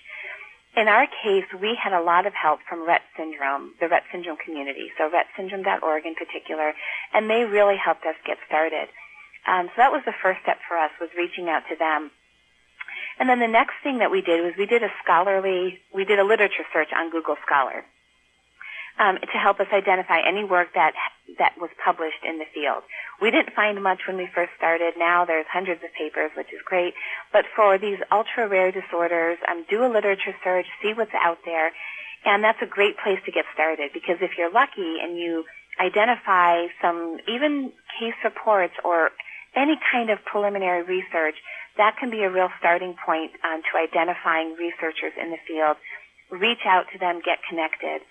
in 0.77 0.87
our 0.87 1.07
case, 1.07 1.49
we 1.59 1.73
had 1.73 1.91
a 1.91 2.01
lot 2.01 2.27
of 2.27 2.33
help 2.33 2.59
from 2.69 2.85
Rett 2.85 3.01
syndrome, 3.17 3.73
the 3.79 3.87
Rett 3.87 4.05
syndrome 4.11 4.37
community, 4.37 4.91
so 4.95 5.09
rettsyndrome.org 5.09 6.05
in 6.05 6.13
particular, 6.13 6.73
and 7.13 7.27
they 7.27 7.45
really 7.45 7.77
helped 7.77 8.05
us 8.05 8.13
get 8.23 8.37
started. 8.45 8.87
Um, 9.47 9.67
so 9.73 9.73
that 9.77 9.91
was 9.91 10.03
the 10.05 10.13
first 10.21 10.41
step 10.43 10.59
for 10.67 10.77
us, 10.77 10.91
was 11.01 11.09
reaching 11.17 11.49
out 11.49 11.63
to 11.69 11.75
them. 11.75 12.11
And 13.19 13.27
then 13.27 13.39
the 13.39 13.47
next 13.47 13.73
thing 13.81 13.97
that 13.99 14.11
we 14.11 14.21
did 14.21 14.43
was 14.43 14.53
we 14.55 14.67
did 14.67 14.83
a 14.83 14.93
scholarly, 15.03 15.79
we 15.91 16.05
did 16.05 16.19
a 16.19 16.23
literature 16.23 16.65
search 16.71 16.89
on 16.95 17.09
Google 17.09 17.37
Scholar 17.43 17.83
um, 18.99 19.17
to 19.17 19.37
help 19.37 19.59
us 19.59 19.67
identify 19.71 20.19
any 20.27 20.43
work 20.43 20.69
that 20.73 20.93
that 21.37 21.53
was 21.59 21.69
published 21.83 22.23
in 22.23 22.39
the 22.39 22.45
field. 22.53 22.83
We 23.21 23.31
didn't 23.31 23.53
find 23.53 23.81
much 23.83 24.07
when 24.07 24.17
we 24.17 24.27
first 24.33 24.51
started. 24.57 24.93
Now 24.97 25.25
there's 25.25 25.45
hundreds 25.51 25.83
of 25.83 25.93
papers, 25.93 26.31
which 26.35 26.47
is 26.53 26.61
great. 26.65 26.93
But 27.31 27.45
for 27.55 27.77
these 27.77 27.99
ultra 28.11 28.47
rare 28.47 28.71
disorders, 28.71 29.37
um, 29.49 29.65
do 29.69 29.85
a 29.85 29.91
literature 29.91 30.35
search, 30.43 30.65
see 30.81 30.93
what's 30.93 31.13
out 31.13 31.39
there, 31.45 31.71
and 32.25 32.43
that's 32.43 32.61
a 32.61 32.65
great 32.65 32.97
place 32.97 33.19
to 33.25 33.31
get 33.31 33.45
started 33.53 33.91
because 33.93 34.17
if 34.21 34.31
you're 34.37 34.51
lucky 34.51 34.97
and 35.01 35.17
you 35.17 35.45
identify 35.79 36.65
some 36.81 37.19
even 37.27 37.71
case 37.99 38.17
reports 38.23 38.73
or 38.83 39.11
any 39.55 39.77
kind 39.91 40.09
of 40.09 40.23
preliminary 40.25 40.83
research, 40.83 41.35
that 41.77 41.97
can 41.97 42.09
be 42.09 42.23
a 42.23 42.29
real 42.29 42.49
starting 42.59 42.95
point 43.05 43.31
um, 43.43 43.61
to 43.61 43.77
identifying 43.77 44.55
researchers 44.57 45.13
in 45.21 45.31
the 45.31 45.37
field. 45.47 45.77
Reach 46.29 46.65
out 46.65 46.85
to 46.93 46.99
them, 46.99 47.21
get 47.23 47.39
connected. 47.47 48.01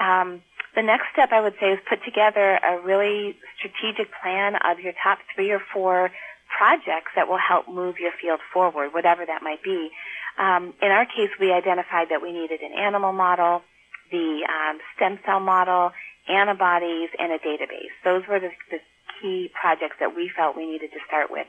Um, 0.00 0.42
the 0.74 0.82
next 0.82 1.06
step 1.12 1.30
I 1.32 1.40
would 1.40 1.54
say 1.60 1.72
is 1.72 1.78
put 1.88 2.02
together 2.04 2.56
a 2.56 2.80
really 2.80 3.36
strategic 3.58 4.08
plan 4.22 4.56
of 4.56 4.80
your 4.80 4.94
top 5.02 5.18
three 5.34 5.50
or 5.50 5.60
four 5.72 6.10
projects 6.56 7.12
that 7.16 7.28
will 7.28 7.38
help 7.38 7.68
move 7.68 7.96
your 8.00 8.12
field 8.20 8.40
forward, 8.52 8.92
whatever 8.92 9.24
that 9.26 9.42
might 9.42 9.62
be. 9.62 9.90
Um, 10.38 10.74
in 10.80 10.90
our 10.90 11.04
case, 11.04 11.30
we 11.38 11.52
identified 11.52 12.08
that 12.10 12.22
we 12.22 12.32
needed 12.32 12.60
an 12.62 12.72
animal 12.72 13.12
model, 13.12 13.62
the 14.10 14.46
um, 14.48 14.78
stem 14.96 15.18
cell 15.26 15.40
model, 15.40 15.92
antibodies, 16.28 17.10
and 17.18 17.32
a 17.32 17.38
database. 17.38 17.92
Those 18.04 18.22
were 18.28 18.40
the, 18.40 18.50
the 18.70 18.78
key 19.20 19.50
projects 19.60 19.96
that 20.00 20.14
we 20.14 20.30
felt 20.34 20.56
we 20.56 20.66
needed 20.66 20.92
to 20.92 20.98
start 21.06 21.30
with. 21.30 21.46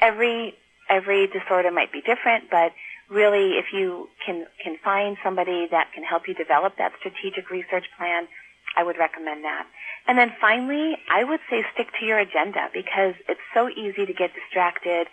Every 0.00 0.54
every 0.88 1.26
disorder 1.26 1.70
might 1.70 1.92
be 1.92 2.02
different, 2.02 2.50
but 2.50 2.72
really, 3.08 3.58
if 3.58 3.66
you 3.72 4.08
can 4.24 4.46
can 4.62 4.76
find 4.82 5.16
somebody 5.22 5.68
that 5.70 5.92
can 5.94 6.04
help 6.04 6.28
you 6.28 6.34
develop 6.34 6.76
that 6.78 6.92
strategic 6.98 7.50
research 7.50 7.86
plan, 7.96 8.26
I 8.76 8.82
would 8.82 8.98
recommend 8.98 9.44
that. 9.44 9.66
And 10.06 10.18
then 10.18 10.32
finally, 10.40 10.96
I 11.10 11.24
would 11.24 11.40
say 11.48 11.64
stick 11.72 11.88
to 12.00 12.06
your 12.06 12.18
agenda 12.18 12.68
because 12.72 13.14
it's 13.28 13.40
so 13.52 13.68
easy 13.68 14.06
to 14.06 14.12
get 14.12 14.30
distracted 14.34 15.06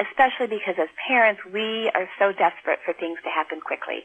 especially 0.00 0.46
because 0.46 0.76
as 0.78 0.88
parents, 1.06 1.42
we 1.52 1.90
are 1.94 2.08
so 2.18 2.32
desperate 2.32 2.78
for 2.84 2.94
things 2.94 3.18
to 3.22 3.28
happen 3.28 3.60
quickly. 3.60 4.00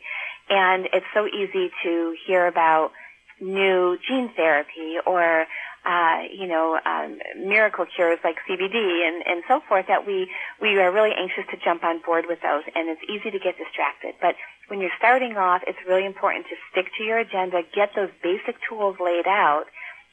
And 0.50 0.88
it's 0.94 1.06
so 1.14 1.26
easy 1.28 1.72
to 1.84 2.16
hear 2.28 2.48
about 2.48 2.92
new 3.40 3.98
gene 4.08 4.30
therapy 4.36 4.98
or 5.06 5.46
uh, 5.86 6.24
you 6.34 6.48
know, 6.48 6.80
um, 6.84 7.20
miracle 7.38 7.86
cures 7.86 8.18
like 8.24 8.38
CBD 8.50 9.08
and, 9.08 9.24
and 9.26 9.44
so 9.48 9.62
forth 9.68 9.86
that 9.88 10.08
we, 10.08 10.32
we 10.60 10.80
are 10.80 10.92
really 10.92 11.12
anxious 11.16 11.46
to 11.52 11.58
jump 11.64 11.84
on 11.84 12.02
board 12.04 12.26
with 12.28 12.42
those 12.42 12.64
and 12.76 12.90
it's 12.90 13.02
easy 13.08 13.30
to 13.30 13.40
get 13.40 13.56
distracted. 13.58 14.16
But 14.20 14.36
when 14.68 14.82
you're 14.82 14.96
starting 14.98 15.38
off, 15.38 15.62
it's 15.68 15.78
really 15.88 16.06
important 16.06 16.48
to 16.48 16.56
stick 16.72 16.92
to 16.98 17.04
your 17.04 17.20
agenda, 17.20 17.62
get 17.74 17.92
those 17.96 18.10
basic 18.24 18.56
tools 18.68 18.98
laid 19.00 19.28
out, 19.28 19.66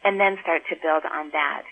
and 0.04 0.20
then 0.20 0.36
start 0.42 0.62
to 0.68 0.76
build 0.76 1.04
on 1.10 1.30
that. 1.32 1.62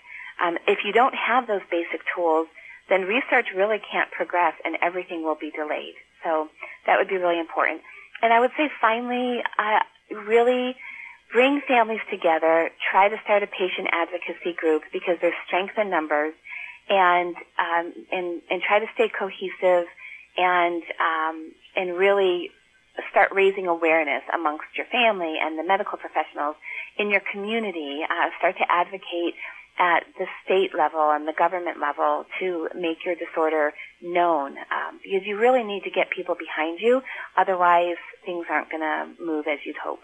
Um, 0.41 0.57
if 0.67 0.79
you 0.83 0.91
don't 0.91 1.13
have 1.13 1.45
those 1.45 1.61
basic 1.69 2.01
tools, 2.15 2.47
then 2.89 3.03
research 3.03 3.47
really 3.55 3.79
can't 3.91 4.09
progress 4.09 4.53
and 4.65 4.77
everything 4.81 5.23
will 5.23 5.37
be 5.39 5.51
delayed. 5.51 5.93
So 6.23 6.49
that 6.87 6.97
would 6.97 7.07
be 7.07 7.17
really 7.17 7.39
important. 7.39 7.81
And 8.23 8.33
I 8.33 8.39
would 8.39 8.51
say 8.57 8.69
finally, 8.81 9.43
uh, 9.59 9.79
really 10.25 10.75
bring 11.31 11.61
families 11.67 12.01
together, 12.09 12.69
try 12.91 13.09
to 13.09 13.17
start 13.23 13.43
a 13.43 13.47
patient 13.47 13.89
advocacy 13.91 14.53
group 14.55 14.83
because 14.91 15.17
there's 15.21 15.35
strength 15.47 15.77
in 15.77 15.89
numbers, 15.89 16.33
and 16.89 17.35
um, 17.57 17.93
and 18.11 18.41
and 18.49 18.61
try 18.61 18.79
to 18.79 18.87
stay 18.93 19.09
cohesive 19.09 19.87
and 20.37 20.83
um, 20.99 21.51
and 21.75 21.97
really 21.97 22.51
start 23.09 23.31
raising 23.33 23.67
awareness 23.67 24.23
amongst 24.33 24.65
your 24.75 24.85
family 24.87 25.35
and 25.41 25.57
the 25.57 25.63
medical 25.63 25.97
professionals 25.97 26.55
in 26.97 27.09
your 27.09 27.21
community. 27.31 28.01
Uh, 28.03 28.29
start 28.37 28.57
to 28.57 28.65
advocate 28.69 29.35
at 29.79 30.03
the 30.19 30.25
state 30.43 30.71
level 30.77 31.11
and 31.11 31.27
the 31.27 31.33
government 31.33 31.79
level 31.79 32.25
to 32.39 32.67
make 32.75 33.05
your 33.05 33.15
disorder 33.15 33.71
known 34.01 34.57
um, 34.57 34.99
because 35.01 35.25
you 35.25 35.37
really 35.37 35.63
need 35.63 35.83
to 35.83 35.89
get 35.89 36.09
people 36.09 36.35
behind 36.35 36.79
you. 36.79 37.01
Otherwise, 37.37 37.97
things 38.25 38.45
aren't 38.49 38.69
going 38.69 38.81
to 38.81 39.23
move 39.23 39.47
as 39.47 39.59
you'd 39.65 39.77
hope. 39.77 40.01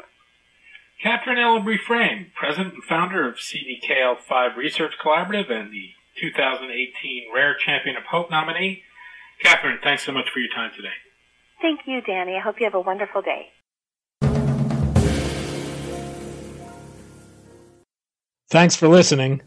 Katheryn 1.03 1.37
Elibri 1.37 1.77
Frame, 1.79 2.31
president 2.33 2.73
and 2.73 2.83
founder 2.83 3.29
of 3.29 3.35
CDKL5 3.35 4.55
Research 4.55 4.93
Collaborative 5.03 5.51
and 5.51 5.71
the 5.71 5.89
2018 6.19 7.25
Rare 7.33 7.55
Champion 7.55 7.95
of 7.95 8.03
Hope 8.05 8.31
nominee. 8.31 8.81
Katheryn, 9.43 9.77
thanks 9.83 10.03
so 10.03 10.11
much 10.11 10.29
for 10.33 10.39
your 10.39 10.49
time 10.53 10.71
today. 10.75 10.95
Thank 11.61 11.81
you, 11.85 12.01
Danny. 12.01 12.35
I 12.35 12.39
hope 12.39 12.55
you 12.59 12.65
have 12.65 12.73
a 12.73 12.81
wonderful 12.81 13.21
day. 13.21 13.49
Thanks 18.49 18.75
for 18.75 18.87
listening. 18.87 19.41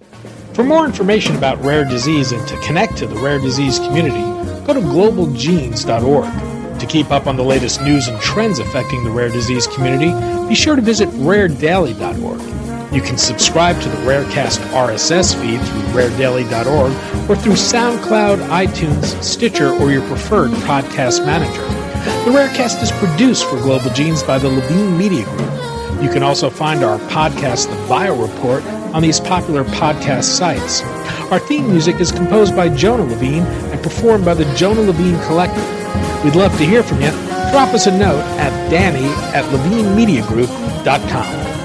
For 0.52 0.62
more 0.62 0.84
information 0.84 1.34
about 1.34 1.58
rare 1.64 1.84
disease 1.84 2.30
and 2.30 2.46
to 2.46 2.56
connect 2.60 2.96
to 2.98 3.08
the 3.08 3.16
rare 3.16 3.40
disease 3.40 3.80
community, 3.80 4.20
go 4.66 4.74
to 4.74 4.80
globalgenes.org. 4.80 6.49
To 6.80 6.86
keep 6.86 7.10
up 7.10 7.26
on 7.26 7.36
the 7.36 7.44
latest 7.44 7.82
news 7.82 8.08
and 8.08 8.18
trends 8.22 8.58
affecting 8.58 9.04
the 9.04 9.10
rare 9.10 9.28
disease 9.28 9.66
community, 9.66 10.12
be 10.48 10.54
sure 10.54 10.76
to 10.76 10.82
visit 10.82 11.10
raredaily.org. 11.10 12.40
You 12.94 13.02
can 13.02 13.18
subscribe 13.18 13.78
to 13.82 13.88
the 13.90 13.96
Rarecast 13.98 14.58
RSS 14.72 15.38
feed 15.38 15.60
through 15.60 15.82
raredaily.org 16.02 17.30
or 17.30 17.36
through 17.36 17.52
SoundCloud, 17.52 18.48
iTunes, 18.48 19.22
Stitcher, 19.22 19.70
or 19.70 19.92
your 19.92 20.06
preferred 20.08 20.52
podcast 20.52 21.26
manager. 21.26 21.62
The 22.24 22.30
Rarecast 22.30 22.82
is 22.82 22.90
produced 22.92 23.44
for 23.44 23.56
Global 23.58 23.90
Genes 23.90 24.22
by 24.22 24.38
the 24.38 24.48
Levine 24.48 24.96
Media 24.96 25.24
Group. 25.24 26.02
You 26.02 26.08
can 26.08 26.22
also 26.22 26.48
find 26.48 26.82
our 26.82 26.98
podcast, 27.10 27.68
The 27.68 27.88
Bio 27.88 28.16
Report, 28.16 28.64
on 28.94 29.02
these 29.02 29.20
popular 29.20 29.64
podcast 29.64 30.24
sites. 30.24 30.82
Our 31.30 31.38
theme 31.38 31.68
music 31.68 32.00
is 32.00 32.10
composed 32.10 32.56
by 32.56 32.70
Jonah 32.70 33.04
Levine 33.04 33.44
performed 33.82 34.24
by 34.24 34.34
the 34.34 34.44
Jonah 34.54 34.82
Levine 34.82 35.18
Collective. 35.22 35.64
We'd 36.24 36.36
love 36.36 36.56
to 36.58 36.64
hear 36.64 36.82
from 36.82 37.00
you. 37.00 37.10
Drop 37.50 37.72
us 37.74 37.86
a 37.86 37.90
note 37.90 38.22
at 38.38 38.70
danny 38.70 39.06
at 39.34 39.44
levinemediagroup.com. 39.46 41.59